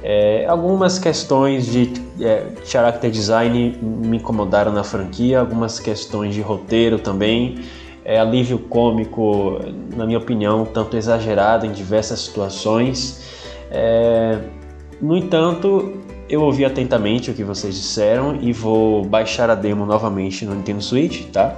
[0.03, 6.99] É, algumas questões de é, character design me incomodaram na franquia, algumas questões de roteiro
[6.99, 7.59] também.
[8.03, 9.59] É, alívio cômico,
[9.95, 13.23] na minha opinião, tanto exagerado em diversas situações.
[13.71, 14.37] É,
[15.01, 20.45] no entanto, eu ouvi atentamente o que vocês disseram e vou baixar a demo novamente
[20.45, 21.55] no Nintendo Switch, tá?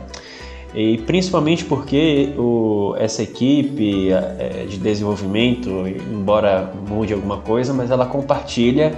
[0.75, 8.05] E principalmente porque o, essa equipe é, de desenvolvimento, embora mude alguma coisa, mas ela
[8.05, 8.93] compartilha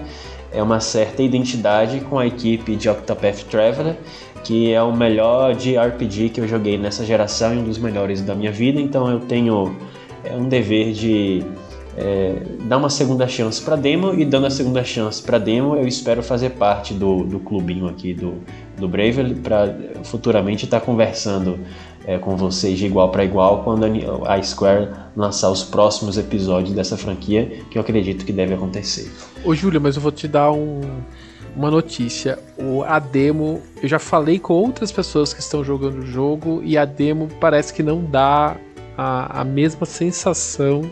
[0.51, 3.95] é uma certa identidade com a equipe de Octopath Traveler,
[4.43, 8.21] que é o melhor de RPG que eu joguei nessa geração e um dos melhores
[8.21, 9.75] da minha vida, então eu tenho
[10.23, 11.43] é, um dever de
[11.99, 15.85] é, dar uma segunda chance para demo e dando a segunda chance para demo, eu
[15.85, 18.35] espero fazer parte do, do clubinho aqui do,
[18.77, 21.59] do Bravely para futuramente estar tá conversando
[22.05, 23.85] é, com vocês de igual para igual quando
[24.25, 29.11] a Square lançar os próximos episódios dessa franquia, que eu acredito que deve acontecer.
[29.43, 30.79] Ô Júlio, mas eu vou te dar um,
[31.53, 32.39] uma notícia.
[32.57, 36.77] O, a demo, eu já falei com outras pessoas que estão jogando o jogo e
[36.77, 38.55] a demo parece que não dá
[38.97, 40.89] a, a mesma sensação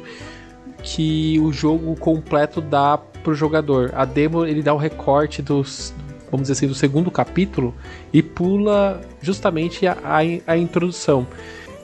[0.83, 3.91] que o jogo completo dá pro jogador.
[3.95, 5.93] A demo ele dá o recorte dos,
[6.31, 7.73] vamos dizer assim, do segundo capítulo
[8.13, 10.19] e pula justamente a, a,
[10.53, 11.27] a introdução.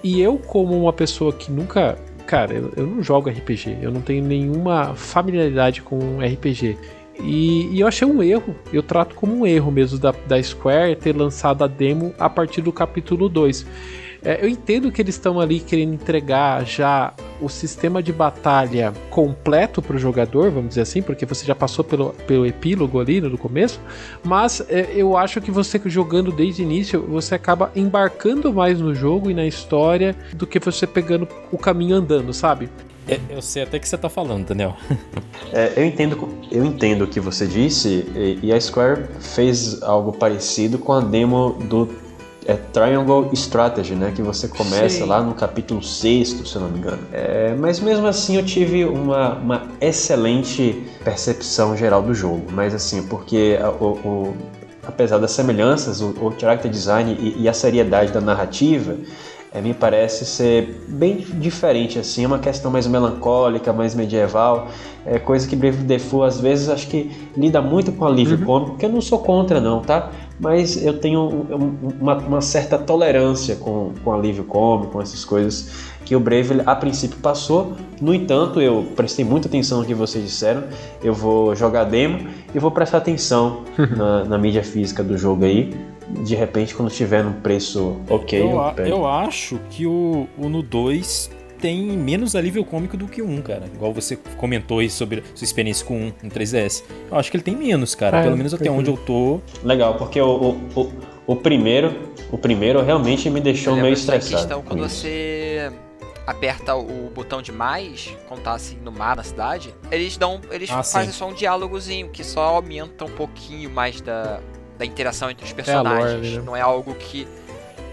[0.03, 1.97] E eu, como uma pessoa que nunca.
[2.25, 6.77] Cara, eu, eu, não jogo RPG, eu não tenho nenhuma familiaridade com RPG.
[7.19, 10.95] E, e, eu achei um erro, eu trato como um erro mesmo da, da Square
[10.95, 13.65] ter lançado a demo a partir do capítulo 2.
[14.25, 19.81] É, eu entendo que eles estão ali querendo entregar já o sistema de batalha completo
[19.81, 23.37] para o jogador, vamos dizer assim, porque você já passou pelo, pelo epílogo ali no
[23.37, 23.81] começo,
[24.23, 28.95] mas é, eu acho que você jogando desde o início, você acaba embarcando mais no
[28.95, 32.69] jogo e na história do que você pegando o caminho andando, sabe?
[33.05, 34.75] É, eu sei até que você está falando, Daniel.
[35.51, 40.11] É, eu, entendo, eu entendo o que você disse, e, e a Square fez algo
[40.11, 41.85] parecido com a demo do
[42.45, 44.11] é Triangle Strategy, né?
[44.15, 45.05] Que você começa Sim.
[45.05, 46.99] lá no capítulo 6, se eu não me engano.
[47.11, 52.45] É, mas mesmo assim eu tive uma, uma excelente percepção geral do jogo.
[52.51, 54.33] Mas assim, porque o, o
[54.85, 58.97] apesar das semelhanças, o, o character design e, e a seriedade da narrativa,
[59.53, 64.67] é, me parece ser bem diferente, assim, é uma questão mais melancólica, mais medieval,
[65.05, 68.45] é coisa que Brave Default às vezes acho que lida muito com alívio uhum.
[68.45, 70.11] cômico, que eu não sou contra não, tá?
[70.43, 71.47] Mas eu tenho
[72.01, 75.71] uma, uma certa tolerância com, com alívio cômico, com essas coisas
[76.03, 77.77] que o Brave a princípio passou.
[78.01, 80.65] No entanto, eu prestei muita atenção no que vocês disseram.
[81.01, 83.63] Eu vou jogar demo e vou prestar atenção
[83.97, 85.73] na, na mídia física do jogo aí
[86.21, 88.39] de repente, quando tiver num preço ok.
[88.39, 91.31] Eu, eu, eu acho que o, o no 2
[91.63, 93.63] tem menos alívio cômico do que um, cara.
[93.73, 96.83] Igual você comentou aí sobre sua experiência com um no 3DS.
[97.09, 98.19] Eu acho que ele tem menos, cara.
[98.19, 99.39] É, Pelo menos até onde eu tô.
[99.63, 100.91] Legal, porque o, o,
[101.25, 102.11] o, primeiro.
[102.29, 104.35] O primeiro realmente me deixou meio estressado.
[104.35, 105.71] questão quando você
[106.27, 110.41] aperta o botão de mais, quando tá assim no mar na cidade, eles dão.
[110.51, 111.17] Eles ah, fazem sim.
[111.17, 114.41] só um diálogozinho que só aumenta um pouquinho mais da,
[114.77, 116.11] da interação entre os é personagens.
[116.11, 116.43] É lore, né?
[116.45, 117.25] Não é algo que.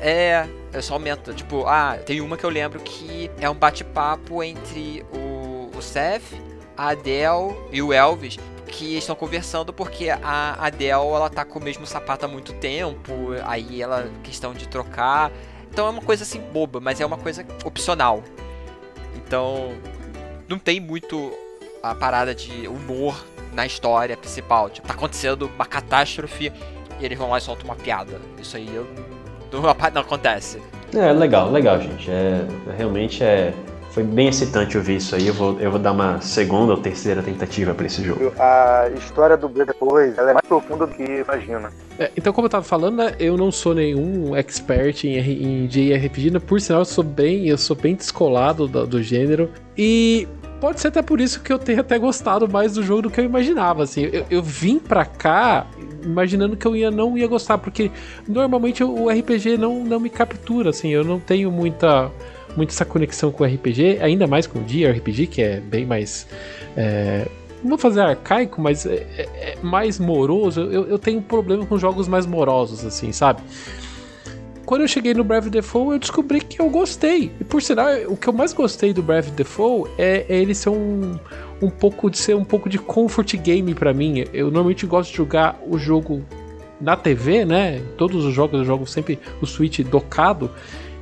[0.00, 1.32] É, é só aumenta.
[1.32, 6.22] Tipo, ah, tem uma que eu lembro que é um bate-papo entre o, o Seth,
[6.76, 11.62] a Adele e o Elvis, que estão conversando porque a Adele ela tá com o
[11.62, 13.12] mesmo sapato há muito tempo,
[13.44, 15.30] aí ela questão de trocar.
[15.70, 18.22] Então é uma coisa assim boba, mas é uma coisa opcional.
[19.14, 19.72] Então
[20.48, 21.32] não tem muito
[21.82, 24.70] a parada de humor na história principal.
[24.70, 26.52] Tipo, tá acontecendo uma catástrofe
[26.98, 28.20] e eles vão lá e soltam uma piada.
[28.38, 28.86] Isso aí eu,
[29.58, 30.60] não, não acontece.
[30.94, 32.10] É, legal, legal, gente.
[32.10, 32.44] É,
[32.76, 33.52] realmente é.
[33.90, 35.26] Foi bem excitante ouvir isso aí.
[35.26, 38.32] Eu vou, eu vou dar uma segunda ou terceira tentativa para esse jogo.
[38.38, 41.72] A história do depois ela é mais profunda do que imagina.
[41.98, 46.30] É, então, como eu tava falando, né, eu não sou nenhum expert em, em JRPG,
[46.30, 49.50] né, por sinal, eu sou bem, eu sou bem descolado do, do gênero.
[49.76, 50.28] E
[50.60, 53.18] Pode ser até por isso que eu tenha até gostado mais do jogo do que
[53.18, 53.82] eu imaginava.
[53.82, 55.66] Assim, eu, eu vim pra cá
[56.04, 57.90] imaginando que eu ia, não ia gostar, porque
[58.28, 60.70] normalmente o RPG não, não me captura.
[60.70, 62.10] Assim, eu não tenho muita,
[62.54, 66.26] muita essa conexão com o RPG, ainda mais com o JRPG, que é bem mais.
[66.76, 67.26] É,
[67.62, 70.60] não vou fazer arcaico, mas é, é, é mais moroso.
[70.60, 73.40] Eu, eu tenho um problema com jogos mais morosos, assim, sabe?
[74.70, 77.32] Quando eu cheguei no Brave Default, eu descobri que eu gostei.
[77.40, 80.68] E por sinal, o que eu mais gostei do Brave Default é, é ele ser
[80.68, 81.18] um,
[81.60, 84.24] um pouco de ser um pouco de comfort game para mim.
[84.32, 86.22] Eu normalmente gosto de jogar o jogo
[86.80, 87.82] na TV, né?
[87.98, 90.48] Todos os jogos eu jogo sempre o Switch docado.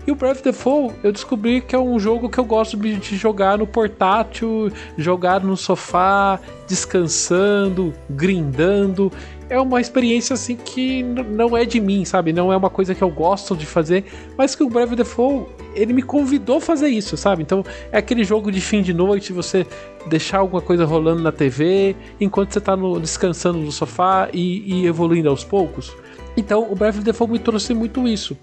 [0.06, 3.58] E o Brave Default eu descobri que é um jogo que eu gosto de jogar
[3.58, 9.12] no portátil, jogar no sofá, descansando, grindando
[9.50, 12.32] é uma experiência assim que não é de mim, sabe?
[12.32, 14.04] Não é uma coisa que eu gosto de fazer,
[14.36, 17.42] mas que o Brave Default ele me convidou a fazer isso, sabe?
[17.42, 19.66] Então é aquele jogo de fim de noite, você
[20.06, 24.86] deixar alguma coisa rolando na TV enquanto você tá no, descansando no sofá e, e
[24.86, 25.94] evoluindo aos poucos.
[26.36, 28.36] Então o Brave Default me trouxe muito isso.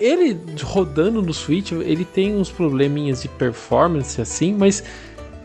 [0.00, 4.82] Ele rodando no Switch, ele tem uns probleminhas de performance assim, mas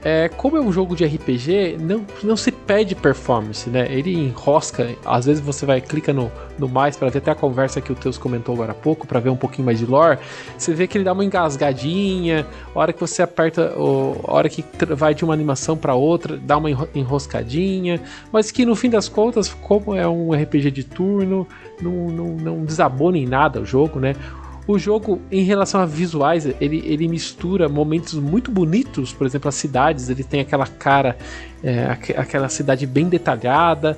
[0.03, 3.87] é, como é um jogo de RPG, não, não se pede performance, né?
[3.91, 7.81] Ele enrosca, às vezes você vai, clica no, no mais para ver até a conversa
[7.81, 10.17] que o Teus comentou agora há pouco, para ver um pouquinho mais de lore.
[10.57, 14.63] Você vê que ele dá uma engasgadinha, a hora que você aperta, a hora que
[14.95, 18.01] vai de uma animação para outra, dá uma enroscadinha,
[18.31, 21.45] mas que no fim das contas, como é um RPG de turno,
[21.81, 24.15] não, não, não desabona em nada o jogo, né?
[24.69, 29.55] O jogo, em relação a visuais, ele, ele mistura momentos muito bonitos, por exemplo, as
[29.55, 31.17] cidades, ele tem aquela cara,
[31.63, 31.85] é,
[32.15, 33.97] aquela cidade bem detalhada.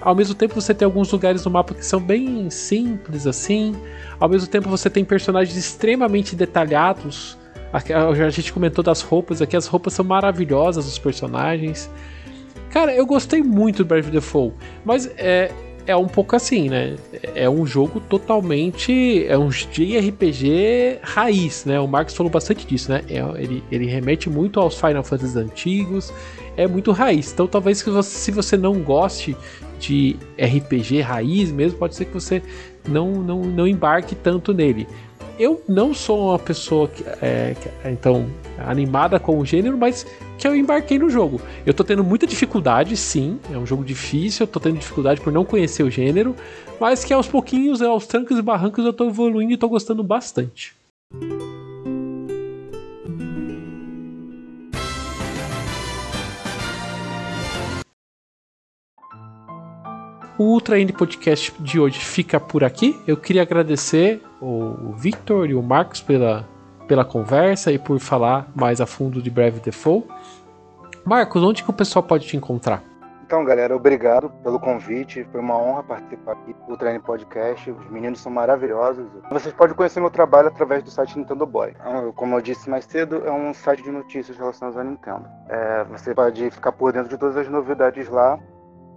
[0.00, 3.76] Ao mesmo tempo, você tem alguns lugares no mapa que são bem simples assim.
[4.18, 7.36] Ao mesmo tempo, você tem personagens extremamente detalhados.
[7.70, 11.90] A gente comentou das roupas aqui, as roupas são maravilhosas dos personagens.
[12.70, 15.52] Cara, eu gostei muito do Brave Default, mas é,
[15.86, 16.96] é um pouco assim, né?
[17.34, 19.24] É um jogo totalmente.
[19.26, 21.78] É um JRPG raiz, né?
[21.80, 23.02] O Marcos falou bastante disso, né?
[23.08, 26.12] É, ele, ele remete muito aos Final Fantasy antigos,
[26.56, 27.32] é muito raiz.
[27.32, 29.36] Então, talvez se você, se você não goste
[29.78, 32.42] de RPG raiz mesmo, pode ser que você
[32.88, 34.86] não, não, não embarque tanto nele
[35.38, 38.26] eu não sou uma pessoa que, é, que, então
[38.58, 40.10] animada com o gênero, mas que
[40.46, 41.40] eu embarquei no jogo.
[41.64, 45.32] Eu tô tendo muita dificuldade, sim, é um jogo difícil, eu tô tendo dificuldade por
[45.32, 46.34] não conhecer o gênero,
[46.80, 50.74] mas que aos pouquinhos, aos trancos e barrancos, eu tô evoluindo e tô gostando bastante.
[60.38, 62.94] O Ultra Indie Podcast de hoje fica por aqui.
[63.06, 66.46] Eu queria agradecer o Victor e o Marcos pela,
[66.86, 70.06] pela conversa e por falar mais a fundo de Breve Default.
[71.06, 72.82] Marcos, onde que o pessoal pode te encontrar?
[73.24, 75.24] Então, galera, obrigado pelo convite.
[75.30, 77.70] Foi uma honra participar aqui do Treine Podcast.
[77.70, 79.06] Os meninos são maravilhosos.
[79.30, 81.76] Vocês podem conhecer meu trabalho através do site Nintendo Boy.
[81.78, 85.28] Então, como eu disse mais cedo, é um site de notícias relacionadas à Nintendo.
[85.48, 88.36] É, você pode ficar por dentro de todas as novidades lá.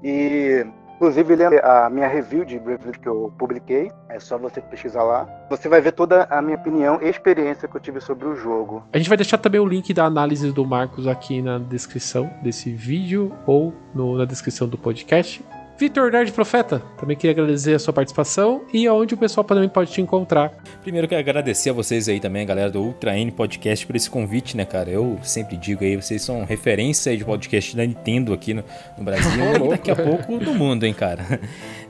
[0.03, 0.65] E
[0.99, 5.25] Inclusive, a minha review de Bravely que eu publiquei, é só você pesquisar lá.
[5.49, 8.83] Você vai ver toda a minha opinião e experiência que eu tive sobre o jogo.
[8.91, 12.69] A gente vai deixar também o link da análise do Marcos aqui na descrição desse
[12.69, 15.41] vídeo ou no, na descrição do podcast.
[15.79, 19.89] Vitor Nerd Profeta, também queria agradecer a sua participação e aonde o pessoal também pode
[19.89, 20.51] te encontrar.
[20.81, 24.09] Primeiro quero agradecer a vocês aí também, a galera do Ultra N Podcast, por esse
[24.09, 24.89] convite, né, cara?
[24.89, 28.61] Eu sempre digo aí, vocês são referência de podcast da Nintendo aqui no,
[28.97, 31.39] no Brasil e daqui a pouco do mundo, hein, cara?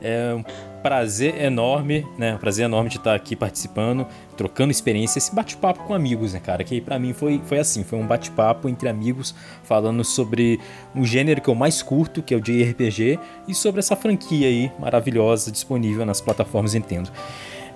[0.00, 0.36] É
[0.82, 2.36] prazer enorme, né?
[2.38, 6.64] Prazer enorme de estar aqui participando, trocando experiência, esse bate-papo com amigos, né, cara?
[6.64, 10.58] Que para mim foi, foi assim, foi um bate-papo entre amigos falando sobre
[10.94, 14.72] um gênero que eu mais curto, que é o JRPG, e sobre essa franquia aí
[14.78, 17.10] maravilhosa disponível nas plataformas Nintendo.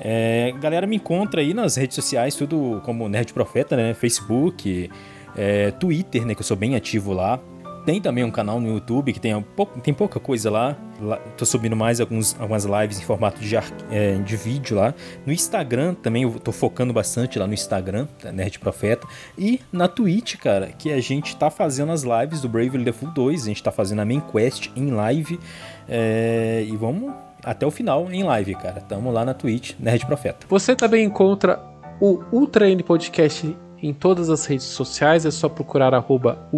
[0.00, 3.94] É, galera me encontra aí nas redes sociais, tudo como Nerd Profeta, né?
[3.94, 4.90] Facebook,
[5.36, 6.34] é, Twitter, né?
[6.34, 7.40] Que eu sou bem ativo lá.
[7.84, 9.44] Tem também um canal no YouTube que tem,
[9.82, 10.76] tem pouca coisa lá.
[11.00, 13.54] lá tô subindo mais alguns, algumas lives em formato de,
[13.90, 14.94] é, de vídeo lá.
[15.26, 19.06] No Instagram também eu tô focando bastante lá no Instagram, Nerd Profeta.
[19.36, 23.42] E na Twitch, cara, que a gente tá fazendo as lives do Bravely Default 2.
[23.42, 25.38] A gente tá fazendo a main quest em live.
[25.86, 27.12] É, e vamos
[27.42, 28.80] até o final em live, cara.
[28.80, 30.46] Tamo lá na Twitch, Nerd Profeta.
[30.48, 31.60] Você também encontra
[32.00, 33.54] o Ultra N Podcast
[33.84, 36.48] em todas as redes sociais, é só procurar arroba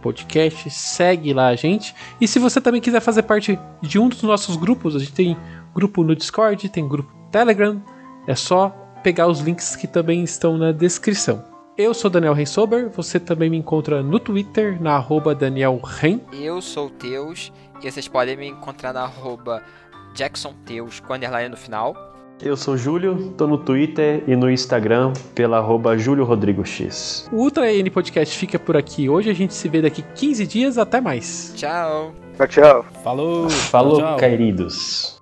[0.00, 1.92] Podcast, segue lá a gente.
[2.20, 5.36] E se você também quiser fazer parte de um dos nossos grupos, a gente tem
[5.74, 7.82] grupo no Discord, tem grupo no Telegram,
[8.24, 8.68] é só
[9.02, 11.44] pegar os links que também estão na descrição.
[11.76, 16.20] Eu sou Daniel Rensober, você também me encontra no Twitter, na arroba Daniel Ren.
[16.32, 17.52] Eu sou o Teus,
[17.82, 19.60] e vocês podem me encontrar na arroba
[20.14, 22.09] Jackson Teus, com underline no final.
[22.42, 27.28] Eu sou Júlio, tô no Twitter e no Instagram pela arroba X.
[27.30, 29.10] O Ultra N Podcast fica por aqui.
[29.10, 30.78] Hoje a gente se vê daqui 15 dias.
[30.78, 31.52] Até mais.
[31.54, 32.14] Tchau.
[32.36, 32.84] Tchau, tchau.
[33.04, 33.50] Falou.
[33.50, 34.16] Falou, tchau, tchau.
[34.16, 35.19] queridos.